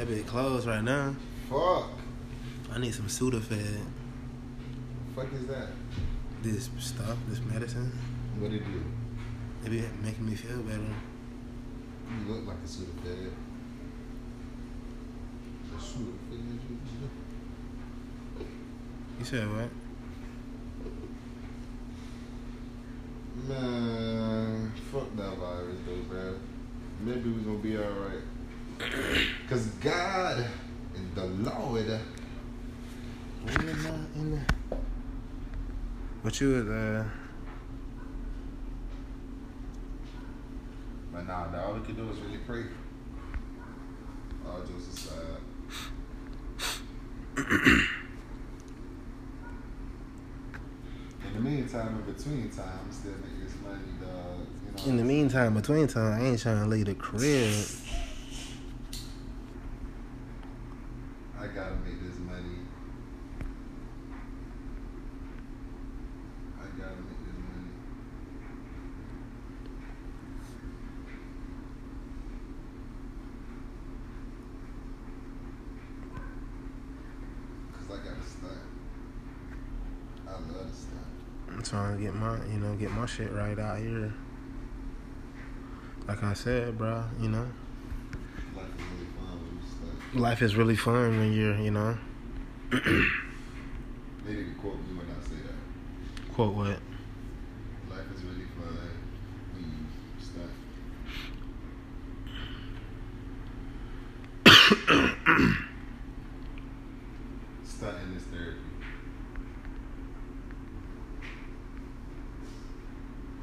[0.00, 1.14] That bit closed right now.
[1.50, 1.90] Fuck.
[2.72, 3.84] I need some Sudafed.
[5.14, 5.68] Fuck is that?
[6.42, 7.92] This stuff, this medicine.
[8.38, 8.82] What it do?
[9.62, 10.80] It be making me feel better.
[10.80, 13.30] You look like a Sudafed.
[15.68, 16.78] A Sudafed.
[19.18, 19.68] You said what?
[23.46, 26.38] Man, fuck that virus though, bruh.
[27.02, 28.29] Maybe we gonna be alright.
[29.48, 30.46] Cause God
[30.94, 31.86] and the Lord.
[33.44, 34.76] We in the, in the.
[36.22, 37.04] What you was uh?
[41.12, 42.64] But nah, dog, all we can do is really pray.
[44.46, 45.40] All jokes aside.
[51.26, 54.46] In the meantime, in between time, still make this money, dog.
[54.64, 57.52] You know In the meantime, between time, I ain't trying to leave the crib.
[61.40, 62.58] I gotta make this money.
[66.58, 67.70] I gotta make this money.
[77.72, 78.52] Cause I gotta stunt.
[80.26, 81.00] I love to stunt.
[81.48, 84.12] I'm trying to get my, you know, get my shit right out here.
[86.06, 87.46] Like I said, bro, you know,
[88.56, 89.38] Life is really fun
[90.14, 91.96] you life is really fun when you're, you know,
[92.70, 96.34] They need to quote me when I say that.
[96.34, 96.78] quote what?
[97.90, 98.76] Life is really fun
[99.54, 99.86] when you
[100.20, 100.50] stunt.
[107.64, 108.58] Stunting is therapy.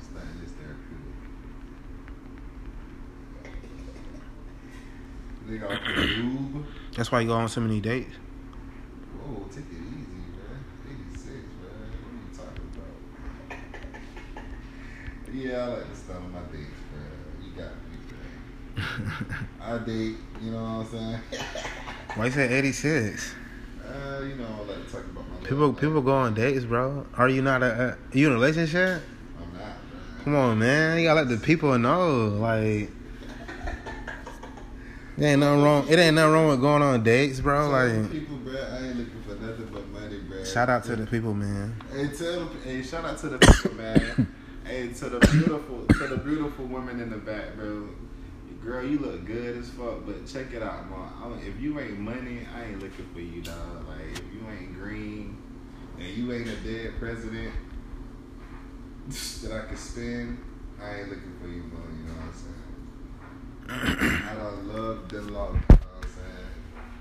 [0.02, 1.16] Stunting is therapeutic.
[5.48, 6.66] Nigga off the lube.
[7.08, 8.14] That's why you go on so many dates.
[9.24, 10.60] Whoa, take it easy, man.
[10.92, 11.40] 86, man.
[12.04, 12.68] What are you talking
[13.56, 15.34] about?
[15.34, 17.16] Yeah, I like to start on my dates, man.
[17.42, 17.96] You got me,
[19.08, 19.48] man.
[19.62, 21.20] I date, you know what I'm saying?
[22.16, 23.36] Why you say 86?
[23.86, 25.80] uh, you know, I like to talk about my People, life.
[25.80, 27.08] people go on dates, bro.
[27.16, 27.68] Are you not a?
[27.68, 29.02] Uh, you in a relationship?
[29.40, 29.78] I'm not, man.
[30.26, 31.00] Come on, man.
[31.00, 32.28] You gotta let the people know.
[32.28, 32.92] Like,
[35.18, 35.88] there ain't nothing wrong.
[35.90, 37.70] It ain't nothing wrong with going on dates, bro.
[37.70, 40.44] Like, people, bro, I ain't looking for nothing but money, bro.
[40.44, 41.76] shout out to the people, man.
[41.92, 44.36] Hey, tell hey, shout out to the people, man.
[44.66, 47.90] hey, to the beautiful, to the beautiful women in the back, bro.
[48.64, 51.00] Girl, you look good as fuck, but check it out, man.
[51.20, 53.88] I don't- If you ain't money, I ain't looking for you, dog.
[53.88, 55.38] Like, if you ain't green
[55.98, 57.54] and you ain't a dead president
[59.44, 60.38] that I can spend,
[60.82, 61.98] I ain't looking for you, man.
[62.02, 62.54] You know what I'm saying?
[63.70, 65.28] I don't love the love.
[65.28, 66.48] You know what I'm saying?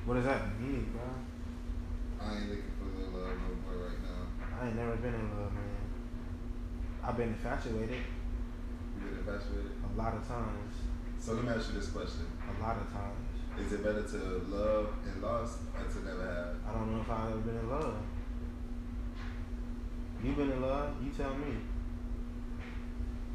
[0.04, 2.26] What does that mean, bro?
[2.26, 4.58] I ain't looking for love no more right now.
[4.60, 5.62] I ain't never been in love, man.
[7.04, 7.90] I've been infatuated
[8.98, 9.72] You been infatuated?
[9.94, 10.74] a lot of times.
[11.20, 12.26] So let me ask you this question.
[12.58, 13.22] A lot of times.
[13.58, 14.16] Is it better to
[14.48, 16.56] love and lost or to never have?
[16.68, 17.94] I don't know if I've ever been in love.
[20.22, 20.94] You been in love?
[21.02, 21.56] You tell me.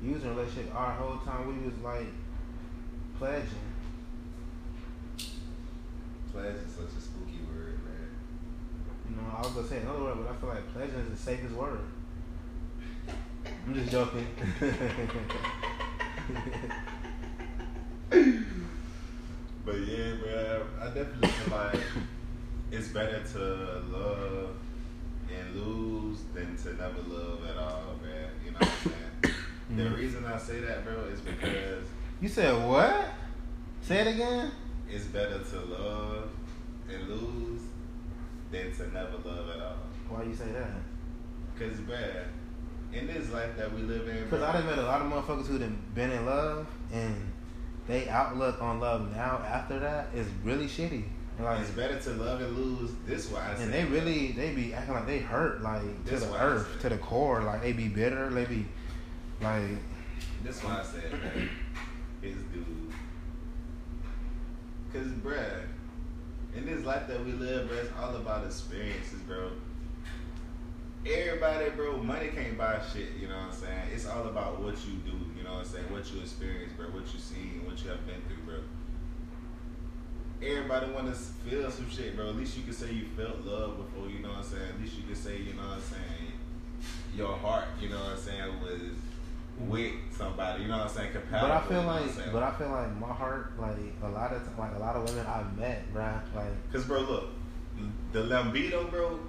[0.04, 2.08] You was in a relationship our whole time we was like
[3.22, 3.46] pledging.
[6.34, 8.10] Pledge is such a spooky word, man.
[9.08, 11.18] You know, I was gonna say another word, but I feel like pledging is the
[11.18, 11.82] safest word.
[13.68, 14.26] I'm just joking.
[19.64, 21.80] But yeah, bro, I definitely feel like
[22.72, 24.56] it's better to love
[25.32, 28.32] and lose than to never love at all, man.
[28.44, 29.36] You know what I'm saying?
[29.78, 29.98] The Mhm.
[29.98, 31.86] reason I say that, bro, is because
[32.22, 33.08] you said what?
[33.82, 34.52] Say it again.
[34.90, 36.30] it's better to love
[36.90, 37.62] and lose
[38.52, 39.78] than to never love at all.
[40.10, 40.70] Why you say that?
[41.58, 42.26] Cause, bruh,
[42.94, 45.48] in this life that we live in, Because I done met a lot of motherfuckers
[45.48, 47.16] who done been in love and
[47.88, 51.04] they outlook on love now after that is really shitty.
[51.40, 52.92] Like, it's better to love and lose.
[53.08, 56.80] This why and they really they be acting like they hurt like to the earth,
[56.82, 57.42] to the core.
[57.42, 58.30] Like they be bitter.
[58.30, 58.66] They be
[59.42, 59.64] like
[60.44, 61.50] That's why I said, man,
[62.22, 62.94] his dude.
[64.94, 65.64] Cause, bruh,
[66.56, 69.52] in this life that we live, bruh, it's all about experiences, bro.
[71.06, 73.90] Everybody, bro, money can't buy shit, you know what I'm saying?
[73.94, 75.86] It's all about what you do, you know what I'm saying?
[75.92, 78.60] What you experience, bro, what you seen, what you have been through, bro.
[80.42, 82.30] everybody want to feel some shit, bro.
[82.30, 84.70] At least you can say you felt love before, you know what I'm saying?
[84.76, 86.32] At least you can say, you know what I'm saying,
[87.16, 88.98] your heart, you know what I'm saying, was
[89.60, 91.50] with somebody, you know what I'm saying, compatible.
[91.50, 93.78] But I feel you know what I'm like, but I feel like my heart, like
[94.04, 97.30] a lot of, like a lot of women I've met, bruh, like Cause bro, look,
[98.12, 99.20] the lambido, bro,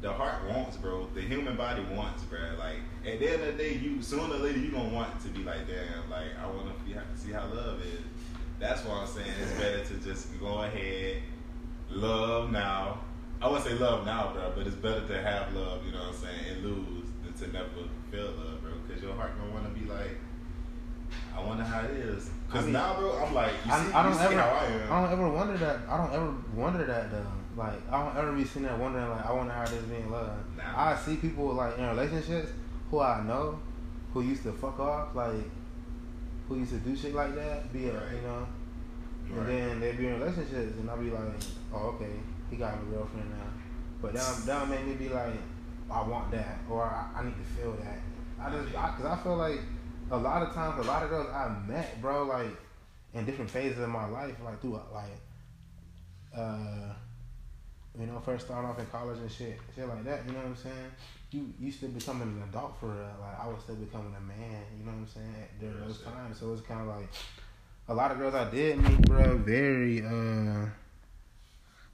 [0.00, 1.08] the heart wants, bro.
[1.14, 2.38] The human body wants, bro.
[2.58, 5.28] Like at the end of the day, you sooner or later you gonna want to
[5.28, 6.72] be like, damn, like I wanna
[7.16, 8.00] see how love is.
[8.58, 11.22] That's why I'm saying it's better to just go ahead,
[11.90, 13.00] love now.
[13.40, 16.08] I wouldn't say love now, bro, but it's better to have love, you know what
[16.08, 17.68] I'm saying, and lose than to never
[18.10, 18.72] feel love, bro.
[18.88, 20.18] Cause your heart gonna wanna be like,
[21.36, 22.30] I wonder how it is.
[22.48, 24.64] Cause I mean, now, bro, I'm like, you see, I, I don't ever, how I
[24.66, 24.92] am.
[24.92, 25.78] I don't ever wonder that.
[25.88, 27.26] I don't ever wonder that though.
[27.56, 30.30] Like I don't ever be sitting there wondering like I wonder how this being love.
[30.56, 30.62] Nah.
[30.92, 32.52] I see people like in relationships
[32.90, 33.58] who I know
[34.14, 35.34] who used to fuck off like
[36.48, 37.72] who used to do shit like that.
[37.72, 38.14] Be a, Right.
[38.14, 38.46] you know,
[39.30, 39.38] Right.
[39.40, 41.22] and then they be in relationships and I be like,
[41.74, 42.12] oh okay,
[42.50, 43.46] he got a girlfriend now.
[44.00, 45.34] But that that make me be like,
[45.90, 47.98] I want that or I, I need to feel that.
[48.40, 49.60] I just cause I feel like
[50.10, 52.56] a lot of times a lot of girls I met, bro, like
[53.14, 55.20] in different phases of my life, like through like,
[56.36, 56.92] uh,
[57.98, 60.24] you know, first starting off in college and shit, shit like that.
[60.26, 60.74] You know what I'm saying?
[61.30, 63.10] You you still becoming an adult for real.
[63.20, 64.62] Like I was still becoming a man.
[64.78, 65.48] You know what I'm saying?
[65.60, 67.08] During those times, so it's kind of like
[67.88, 70.66] a lot of girls I did meet, bro, very uh,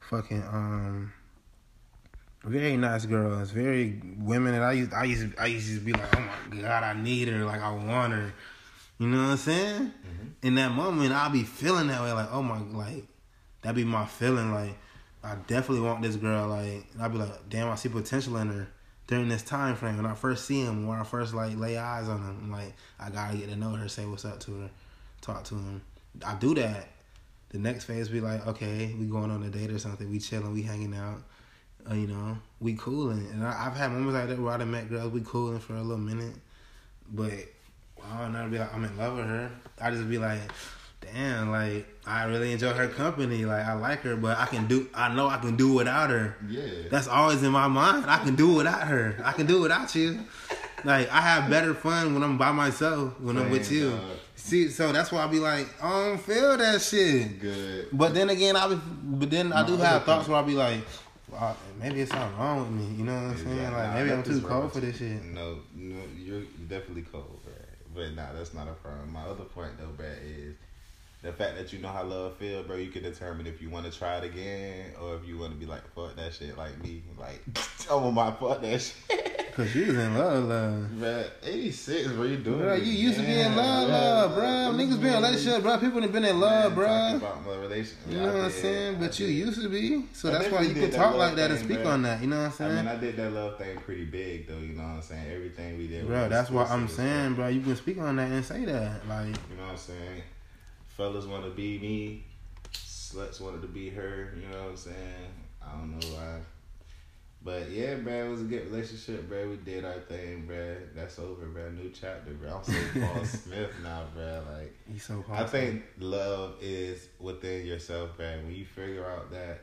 [0.00, 1.12] fucking um.
[2.44, 6.14] Very nice girls, very women that I used I used I used to be like,
[6.14, 8.34] oh my god, I need her, like I want her.
[8.98, 9.82] You know what I'm saying?
[9.82, 10.46] Mm-hmm.
[10.46, 13.06] In that moment, I'll be feeling that way, like, oh my, like,
[13.62, 14.76] that be my feeling, like,
[15.22, 18.68] I definitely want this girl, like, I'll be like, damn, I see potential in her
[19.06, 19.96] during this time frame.
[19.96, 22.74] When I first see him, when I first, like, lay eyes on him, I'm like,
[23.00, 24.70] I gotta get to know her, say what's up to her,
[25.22, 25.82] talk to him.
[26.24, 26.88] I do that.
[27.48, 30.52] The next phase be like, okay, we going on a date or something, we chilling,
[30.52, 31.22] we hanging out,
[31.90, 33.26] uh, you know, we cooling.
[33.32, 35.74] And I, I've had moments like that where I done met girls, we cooling for
[35.74, 36.34] a little minute,
[37.12, 37.32] but
[38.02, 39.50] I don't know, be like, I'm in love with her.
[39.80, 40.40] I just be like,
[41.00, 43.44] damn, like I really enjoy her company.
[43.44, 44.88] Like I like her, but I can do.
[44.94, 46.36] I know I can do without her.
[46.48, 46.62] Yeah.
[46.90, 48.06] That's always in my mind.
[48.06, 49.20] I can do without her.
[49.24, 50.20] I can do without you.
[50.84, 53.90] Like I have better fun when I'm by myself when I'm with you.
[53.90, 54.00] dog.
[54.36, 57.40] See, so that's why I be like, I don't feel that shit.
[57.40, 57.88] Good.
[57.92, 60.80] But then again, I be, but then I do have thoughts where I be like,
[61.34, 62.96] wow, maybe it's something wrong with me.
[62.96, 63.48] You know what I'm saying?
[63.58, 63.76] Exactly.
[63.76, 65.24] Like Nah, maybe I'm too cold for this shit.
[65.24, 67.56] No, no, you're definitely cold, Brad.
[67.94, 69.12] But nah, that's not a problem.
[69.12, 70.56] My other point though, Brad, is
[71.24, 72.76] the fact that you know how love feel, bro.
[72.76, 75.58] You can determine if you want to try it again or if you want to
[75.58, 77.40] be like fuck that shit, like me, like
[77.90, 79.40] on oh my fuck that shit.
[79.54, 80.86] Cause you was in love, love.
[80.96, 83.92] Bruh, 86, bro, you doing Bro, you used to be in love, bruh.
[83.92, 84.42] love, bro.
[84.44, 85.78] What Niggas you be in relationship, bro.
[85.78, 87.16] People done been in love, talking bro.
[87.28, 87.98] About my relationship.
[88.10, 88.96] You know what I'm saying?
[88.96, 90.06] I But you used to be.
[90.12, 91.92] So I that's why you can talk like that and speak bro.
[91.92, 92.20] on that.
[92.20, 92.74] You know what I'm I saying?
[92.74, 94.58] mean, I did that love thing pretty big, though.
[94.58, 95.32] You know what I'm saying?
[95.32, 96.06] Everything we did.
[96.08, 97.46] Bro, that's what I'm saying, bro.
[97.46, 99.06] You can speak on that and say that.
[99.08, 100.22] Like, You know what I'm saying?
[100.96, 102.24] Fellas want to be me.
[102.72, 104.32] Sluts wanted to be her.
[104.36, 105.32] You know what I'm saying?
[105.60, 106.38] I don't know why.
[107.42, 109.50] But yeah, bro, it was a good relationship, bro.
[109.50, 110.76] We did our thing, bro.
[110.94, 111.70] That's over, bro.
[111.72, 112.56] New chapter, bro.
[112.56, 114.42] I'm so Paul Smith now, bro.
[114.50, 118.38] Like, he's so I think love is within yourself, bro.
[118.44, 119.60] When you figure out that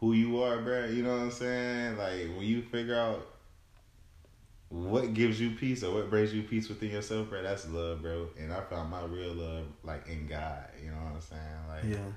[0.00, 1.96] who you are, bro, you know what I'm saying?
[1.96, 3.24] Like, when you figure out
[4.72, 8.28] what gives you peace or what brings you peace within yourself, bro, that's love, bro.
[8.38, 10.64] And I found my real love, like, in God.
[10.82, 11.68] You know what I'm saying?
[11.68, 12.12] Like, Yeah.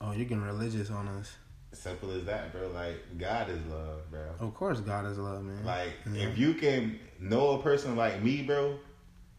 [0.00, 1.32] Oh, you're getting religious on us.
[1.72, 2.68] simple as that, bro.
[2.68, 4.20] Like, God is love, bro.
[4.40, 5.64] Of course, God is love, man.
[5.64, 6.24] Like, Yeah.
[6.28, 8.78] if you can know a person like me, bro,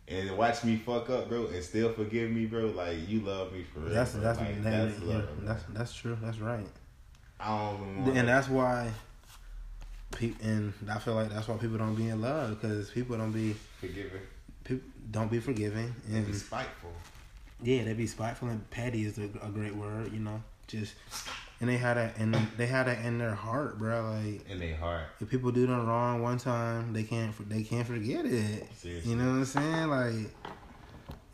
[0.08, 3.64] and watch me fuck up, bro, and still forgive me, bro, like, you love me
[3.64, 3.94] for real.
[3.94, 4.22] that's bro.
[4.22, 5.38] that's like, that- that's love.
[5.38, 5.46] bro.
[5.48, 6.18] that's that's true.
[6.24, 6.66] That's right.
[7.39, 8.91] I don't even want And that's why.
[10.22, 13.55] And I feel like that's why people don't be in love because people don't be
[13.80, 14.22] forgiving.
[14.64, 16.91] people don't be forgiving And and be spiteful.
[17.61, 20.41] Yeah, they be spiteful and petty is a, a great word, you know.
[20.68, 20.95] Just
[21.59, 24.11] and they had that and they had that in their heart, bro.
[24.22, 25.03] Like In their heart.
[25.20, 28.68] if people do them wrong one time, they can't they can't forget it.
[28.76, 29.11] Seriously.
[29.11, 29.88] You know what I'm saying?
[29.89, 30.30] Like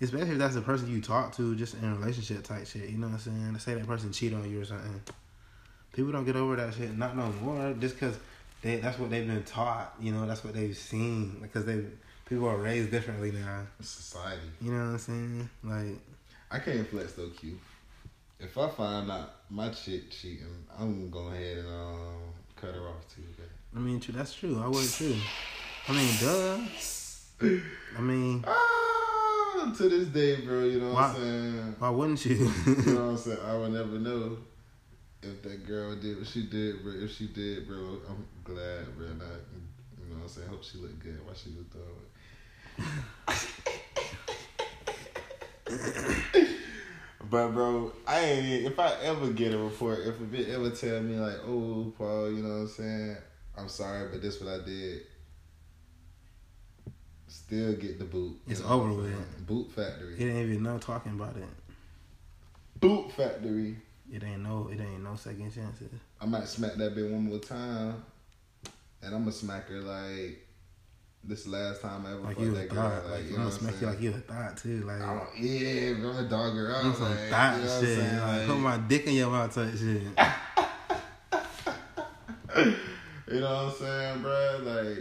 [0.02, 2.90] especially if that's the person you talk to, just in relationship type shit.
[2.90, 3.60] You know what I'm saying?
[3.60, 5.02] Say that person cheat on you or something.
[5.92, 8.18] People don't get over that shit, not no more, just because
[8.62, 9.94] they that's what they've been taught.
[10.00, 11.84] You know, that's what they've seen because they
[12.28, 13.64] people are raised differently now.
[13.82, 14.42] Society.
[14.62, 15.50] You know what I'm saying?
[15.64, 16.00] Like.
[16.52, 17.60] I can't flex though, Q.
[18.40, 20.48] If I find out my chick cheating,
[20.80, 23.22] I'm gonna go ahead and um, cut her off too.
[23.38, 23.46] Bro.
[23.76, 24.60] I mean, true, that's true.
[24.64, 25.16] I would too.
[25.88, 26.58] I mean, duh.
[27.98, 30.64] I mean, Ah, to this day, bro.
[30.64, 31.76] You know what Why- I'm saying.
[31.80, 32.36] Why wouldn't you?
[32.36, 32.52] You know
[33.06, 33.38] what I'm saying?
[33.46, 34.38] I would never know
[35.22, 36.94] if that girl did what she did, bro.
[36.94, 39.08] If she did, bro, I'm glad, bro.
[39.08, 39.28] Not,
[40.02, 40.48] you know what I'm saying?
[40.48, 41.86] Hope she looked good while she was doing
[45.68, 46.50] it.
[47.30, 48.66] but bro, I ain't.
[48.68, 52.32] If I ever get a report, if a bit ever tell me like, "Oh, Paul,"
[52.32, 53.18] you know what I'm saying?
[53.58, 55.02] I'm sorry, but this what I did.
[57.28, 58.40] Still get the boot.
[58.48, 59.46] It's know what I'm over with.
[59.46, 60.16] Boot factory.
[60.18, 61.44] it ain't even no talking about it.
[62.80, 63.76] Boot factory.
[64.12, 64.70] It ain't no.
[64.72, 65.90] It ain't no second chances.
[66.20, 68.04] I might smack that bitch one more time,
[69.04, 70.46] and I'm gonna smack her like
[71.24, 72.90] this last time I ever Like fucked that girl.
[72.90, 73.10] thought.
[73.12, 74.82] Like, you know I'm smack you like you a thought too.
[74.82, 75.02] Like.
[75.02, 76.86] I don't, yeah, bro, dog her out.
[76.86, 77.98] You some like, thought you know what I'm shit.
[78.00, 78.20] saying?
[78.20, 80.02] Like, Like, put my dick in your mouth type shit.
[83.32, 84.60] you know what I'm saying, bro?
[84.64, 84.98] Like,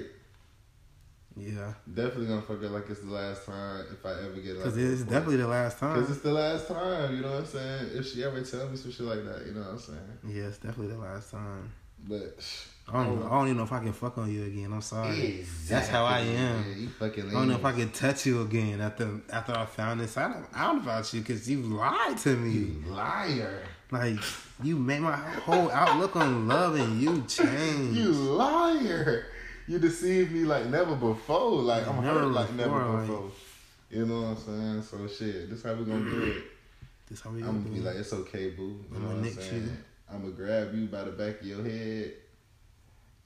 [1.38, 1.74] Yeah.
[1.92, 4.64] definitely gonna fuck her like it's the last time if I ever get like.
[4.64, 5.94] Because it's definitely the last time.
[5.94, 7.90] Because it's the last time, you know what I'm saying?
[7.94, 10.18] If she ever tell me some shit like that, you know what I'm saying?
[10.26, 11.72] Yeah, it's definitely the last time.
[12.06, 12.40] But
[12.88, 13.26] I don't, oh.
[13.26, 14.72] I don't even know if I can fuck on you again.
[14.72, 15.10] I'm sorry.
[15.10, 15.68] Exactly.
[15.68, 16.88] That's how I am.
[16.98, 20.16] fucking I don't know if I can touch you again after after I found this
[20.16, 22.50] out, out about you because you lied to me.
[22.50, 23.62] You liar.
[23.90, 24.18] Like
[24.62, 27.96] you made my whole outlook on love and you changed.
[27.96, 29.26] You liar.
[29.68, 31.50] You deceived me like never before.
[31.62, 33.32] Like I'm Never hurt like never before, like-
[33.90, 34.82] You know what I'm saying?
[34.82, 36.42] So shit, this how we gonna do it.
[37.08, 38.62] This how we gonna I'm gonna be do like, it's okay, boo.
[38.64, 39.62] You I'ma know what I'm saying?
[39.62, 39.70] you.
[40.12, 42.12] I'm gonna grab you by the back of your head,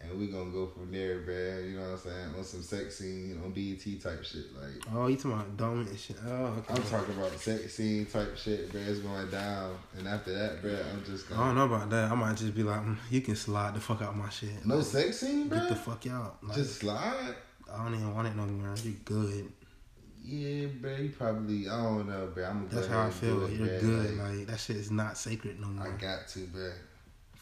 [0.03, 1.71] and we gonna go from there, bruh.
[1.71, 2.35] You know what I'm saying?
[2.37, 4.47] On some sex scene, on BET type shit.
[4.55, 6.17] Like Oh, you talking about dominant shit?
[6.27, 6.75] Oh, okay.
[6.75, 8.87] I'm talking about sex scene type shit, bruh.
[8.87, 12.11] It's going down, and after that, bruh, I'm just gonna I don't know about that.
[12.11, 14.65] I might just be like, mm, you can slide the fuck out my shit.
[14.67, 16.39] no sex scene, Get the fuck out.
[16.43, 17.35] Like, Just slide.
[17.73, 18.75] I don't even want it no more.
[18.83, 19.53] You good.
[20.25, 20.95] Yeah, bro.
[20.97, 22.45] You probably I don't know, bro.
[22.45, 23.51] I'm gonna That's how I feel.
[23.51, 23.81] You're bruh.
[23.81, 24.19] good.
[24.19, 25.87] Like, Like that shit is not sacred no more.
[25.89, 26.71] I got to, bro.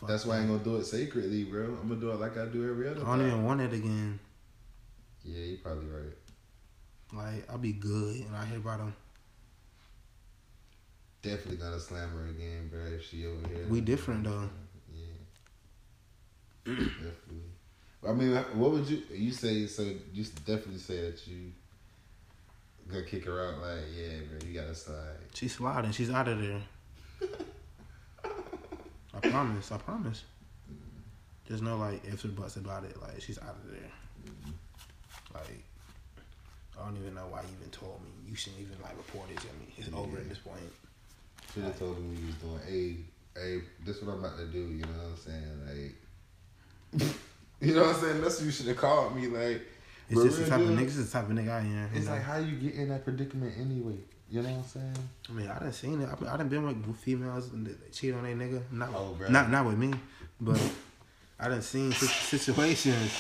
[0.01, 1.65] Fuck That's why I ain't gonna do it sacredly, bro.
[1.65, 3.27] I'm gonna do it like I do every other I don't time.
[3.27, 4.19] even want it again.
[5.23, 6.15] Yeah, you probably right.
[7.13, 8.95] Like I'll be good, and I hear about them.
[11.21, 12.81] Definitely gonna slam her again, bro.
[12.87, 14.49] If she over here, We different, though.
[14.91, 15.05] Yeah,
[16.65, 17.51] definitely.
[18.09, 19.67] I mean, what would you you say?
[19.67, 21.53] So you definitely say that you
[22.91, 23.61] gonna kick her out?
[23.61, 25.19] Like, yeah, bro, you gotta slide.
[25.35, 25.93] She's sliding.
[25.93, 26.63] She's out of there.
[29.23, 29.73] I promise.
[29.73, 30.25] I promise.
[31.49, 33.01] There's no like ifs or buts about it.
[33.01, 33.91] Like she's out of there.
[35.35, 35.65] Like
[36.79, 38.11] I don't even know why you even told me.
[38.29, 39.75] You shouldn't even like report it to me.
[39.77, 40.61] It's over at this point.
[41.53, 42.61] Should have told him you was doing.
[42.67, 44.59] Hey, hey, this is what I'm about to do.
[44.59, 45.95] You know what I'm saying?
[46.95, 47.07] Like,
[47.61, 48.21] you know what I'm saying?
[48.21, 49.27] That's what you should have called me.
[49.27, 49.63] Like,
[50.09, 50.83] It's just the type of deal, nigga.
[50.85, 51.91] It's the type of nigga I am.
[51.95, 52.13] It's know?
[52.13, 53.99] like how you get in that predicament anyway.
[54.31, 55.09] You know what I'm saying?
[55.29, 56.09] I mean, I done seen it.
[56.09, 58.63] I, mean, I done been with females that cheat on their nigga.
[58.71, 59.93] Not, Oh, not, not with me,
[60.41, 60.61] but
[61.39, 63.13] I done seen si- situations.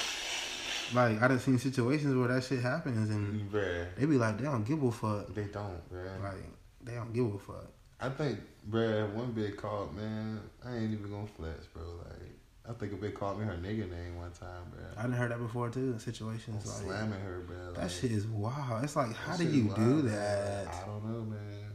[0.94, 4.44] Like I done seen situations where that shit happens, and Bruh, they be like, they
[4.44, 5.32] don't give a fuck.
[5.34, 6.22] they don't, bruh.
[6.22, 6.44] Like
[6.82, 7.66] they don't give a fuck.
[8.00, 8.38] I think,
[8.68, 10.40] bruh, one big call, man.
[10.64, 11.82] I ain't even gonna flex, bro.
[12.08, 12.29] Like,
[12.70, 14.96] I think a bitch called me her nigga name one time, bruh.
[14.96, 15.92] I didn't heard that before too.
[15.92, 17.74] In situations I'm like slamming her, bruh.
[17.74, 18.84] that shit is wild.
[18.84, 20.06] It's like, how do you wild, do man.
[20.06, 20.68] that?
[20.68, 21.70] I don't know, man.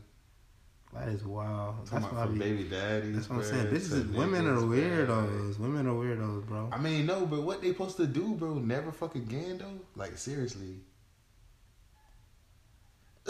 [0.94, 1.80] That is wild.
[1.80, 3.16] That's Talking why about I baby daddies.
[3.16, 3.68] That's what I'm saying.
[3.68, 5.60] Bitches, to is- women are weirdos.
[5.60, 6.70] Women are weirdos, bro.
[6.72, 8.54] I mean, no, but what they supposed to do, bro?
[8.54, 9.80] Never fuck again, though.
[9.98, 10.78] Like seriously.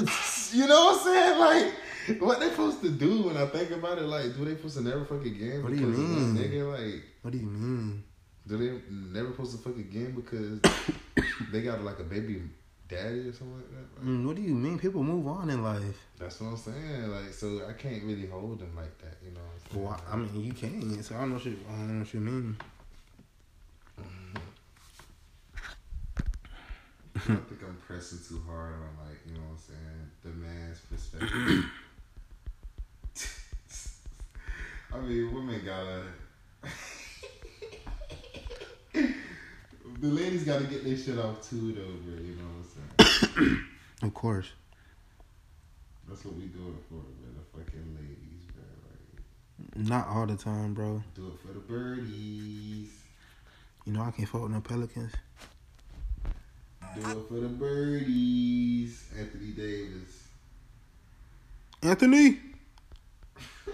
[0.51, 1.39] you know what I'm saying?
[1.39, 4.03] Like, what they supposed to do when I think about it?
[4.03, 5.63] Like, do they supposed to never fuck again?
[5.63, 6.51] What do you because of one mean?
[6.51, 8.03] Nigga, like, What do you mean?
[8.47, 10.59] do they never supposed to fuck again because
[11.51, 12.43] they got like a baby
[12.87, 13.97] daddy or something like that?
[13.97, 14.77] Like, Mm, what do you mean?
[14.77, 16.05] People move on in life.
[16.19, 17.09] That's what I'm saying.
[17.09, 19.17] Like, so I can't really hold them like that.
[19.25, 19.41] You know
[19.73, 21.01] what Well, I mean, you can.
[21.01, 22.57] So I don't know what you, I don't know what you mean.
[27.15, 30.79] I think I'm pressing too hard on like, you know what I'm saying, the man's
[30.81, 31.65] perspective.
[34.93, 36.03] I mean, women gotta.
[40.09, 42.21] The ladies gotta get their shit off too, though, bro.
[42.21, 43.59] You know what I'm saying?
[44.03, 44.47] Of course.
[46.07, 47.29] That's what we do it for, bro.
[47.33, 48.63] The fucking ladies, bro.
[49.79, 51.01] Like, Not all the time, bro.
[51.15, 52.89] do it for the birdies.
[53.85, 55.13] You know I can't fuck with no pelicans.
[56.95, 59.05] Do it for the birdies.
[59.17, 60.27] Anthony Davis.
[61.81, 62.39] Anthony.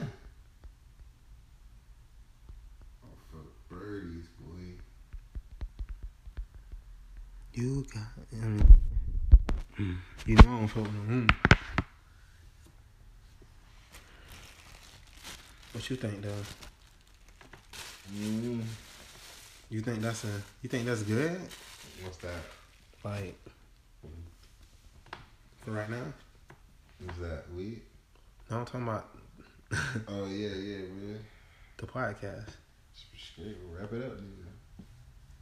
[3.04, 4.26] Oh, for the birdies,
[7.62, 8.42] You got.
[8.42, 8.76] Um,
[10.26, 11.30] you know I don't fuck with no woman.
[15.72, 16.44] What you think, though?
[18.16, 18.64] Mm.
[19.70, 20.42] You think that's a?
[20.64, 21.40] You think that's good?
[22.04, 22.42] What's that?
[23.04, 23.40] Like
[25.64, 26.14] for right now?
[27.08, 27.80] Is that we?
[28.50, 29.06] No, I'm talking about.
[30.08, 31.20] oh yeah, yeah, really.
[31.78, 32.50] The podcast.
[33.78, 34.18] Wrap it up.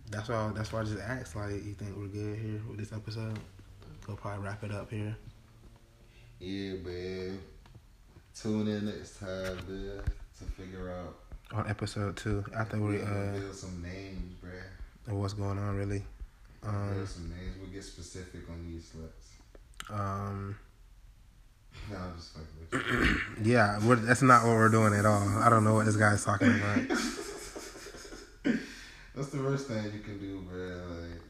[0.10, 2.92] That's why that's why I just asked, like, you think we're good here with this
[2.94, 3.38] episode?
[4.08, 5.16] We'll probably wrap it up here.
[6.40, 7.40] Yeah, man.
[8.34, 10.02] Tune in next time, man,
[10.38, 11.16] to figure out.
[11.52, 12.44] On episode two.
[12.56, 15.14] After we We'll uh reveal some names, bruh.
[15.14, 16.04] what's going on really.
[16.64, 17.56] Um some names.
[17.60, 19.94] We'll get specific on these sluts.
[19.94, 20.56] um
[21.92, 25.28] No, I'm just fucking with yeah, we're, that's not what we're doing at all.
[25.40, 26.98] I don't know what this guy's talking about.
[29.20, 31.12] That's the worst thing you can do, bruh.
[31.12, 31.22] Like,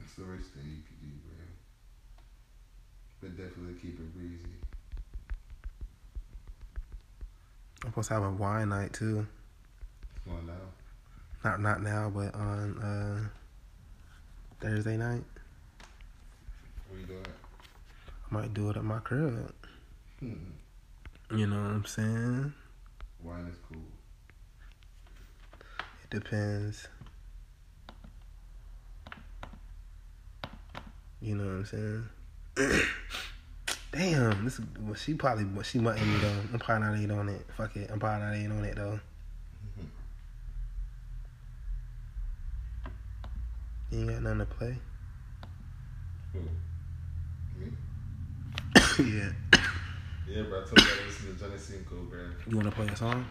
[0.00, 1.44] that's the worst thing you can do, bro.
[3.20, 4.56] But definitely keep it breezy.
[7.84, 9.26] I'm supposed to have a wine night too.
[10.26, 10.54] On now.
[11.44, 13.28] Not not now, but on uh
[14.58, 15.24] Thursday night.
[16.88, 17.26] What you doing?
[18.30, 19.52] I might do it at my crib.
[20.20, 20.32] Hmm.
[21.30, 22.54] You know what I'm saying?
[23.22, 23.82] Wine is cool.
[26.10, 26.88] Depends.
[31.20, 32.08] You know what I'm saying?
[33.92, 36.40] Damn, this well, she probably well, she mutting me though.
[36.52, 37.44] I'm probably not even on it.
[37.56, 39.00] Fuck it, I'm probably not even on it though.
[39.80, 39.86] Mm-hmm.
[43.90, 44.76] You ain't got nothing to play.
[46.32, 46.40] Who?
[47.58, 47.66] Me?
[49.12, 49.32] yeah.
[50.28, 50.62] Yeah, bro.
[50.62, 52.20] I told you I listen to Johnny Cinco, bro.
[52.46, 53.26] You wanna play a song?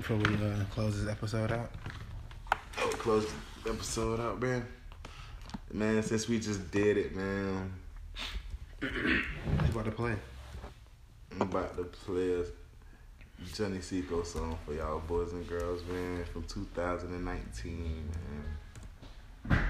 [0.00, 1.70] Before we uh, close this episode out.
[2.78, 3.26] Oh, close
[3.62, 4.66] the episode out, man.
[5.74, 7.70] Man, since we just did it, man,
[8.80, 9.22] What you
[9.70, 10.14] about to play?
[11.32, 12.44] I'm about to play a
[13.54, 18.10] Johnny Cinco song for y'all boys and girls, man, from 2019,
[19.50, 19.64] man.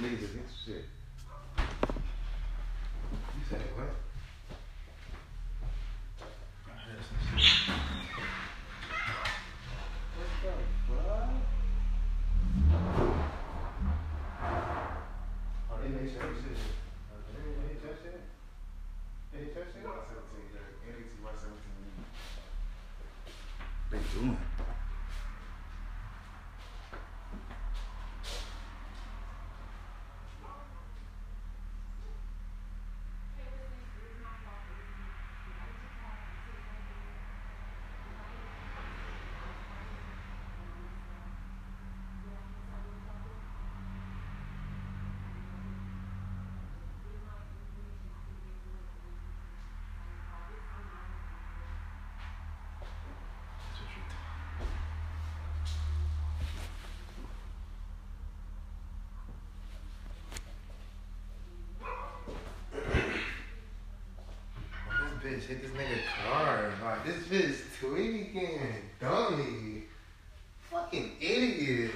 [0.00, 0.84] Niggas against shit.
[1.58, 3.88] You said what?
[23.88, 24.36] They doing.
[64.88, 66.70] This hit this nigga car.
[66.82, 68.60] Like, this bitch is tweaking.
[69.00, 69.84] Dummy.
[70.70, 71.92] Fucking idiot.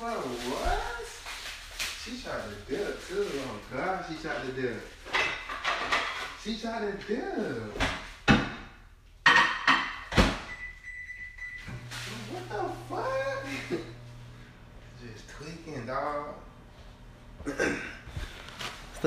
[0.00, 1.04] Bro, what?
[2.04, 3.26] She tried to dip too.
[3.26, 4.80] Oh god, she tried to dip.
[6.40, 7.82] She tried to dip.
[12.30, 13.44] What the fuck?
[15.02, 16.26] Just tweaking, dog.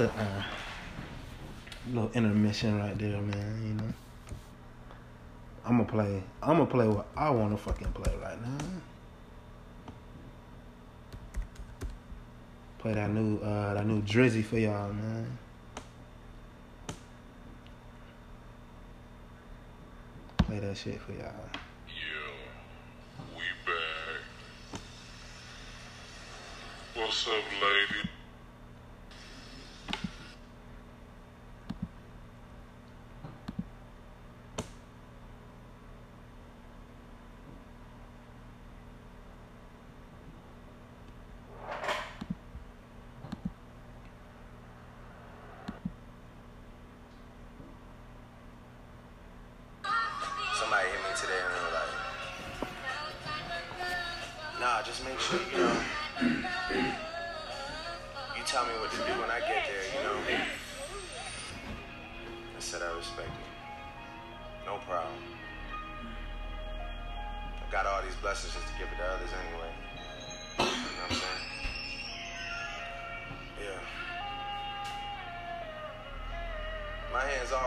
[0.02, 0.44] The uh,
[1.92, 3.62] little intermission right there, man.
[3.68, 3.94] You know.
[5.66, 6.24] I'm gonna play.
[6.42, 8.58] I'm gonna play what I want to fucking play right now.
[12.80, 15.38] Play that new, uh, that new Drizzy for y'all, man.
[20.38, 21.32] Play that shit for y'all.
[23.36, 24.82] We back.
[26.96, 28.10] What's up, lady?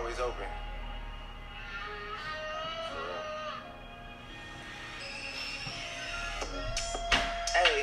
[0.05, 0.44] Always open.
[7.57, 7.80] Hey.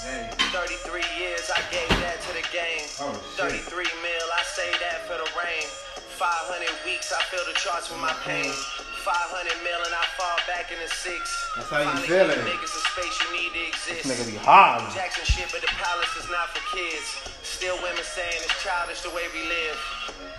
[0.00, 0.32] Hey.
[0.56, 2.88] 33 years, I gave that to the game.
[3.04, 3.60] Oh, 33
[4.00, 5.68] mil, I say that for the rain.
[6.16, 8.48] 500 weeks, I fill the charts with my pain.
[8.48, 11.28] 500 mil and I fall back in the six.
[11.60, 12.40] That's how you Finally feeling.
[12.40, 14.08] give Niggas a space you need to exist.
[14.08, 14.88] Nigga be hard.
[14.96, 17.04] Jackson shit, but the palace is not for kids.
[17.44, 20.31] Still women saying it's childish the way we live.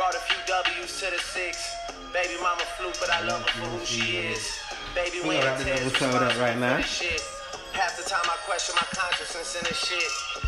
[0.00, 1.76] Brought a few W's to the six.
[2.10, 4.40] Baby mama fluke, but I love her for who she is.
[4.94, 6.80] Baby, We we gonna wrap this episode up right now.
[7.76, 10.40] Half the time I question my consciousness in this shit.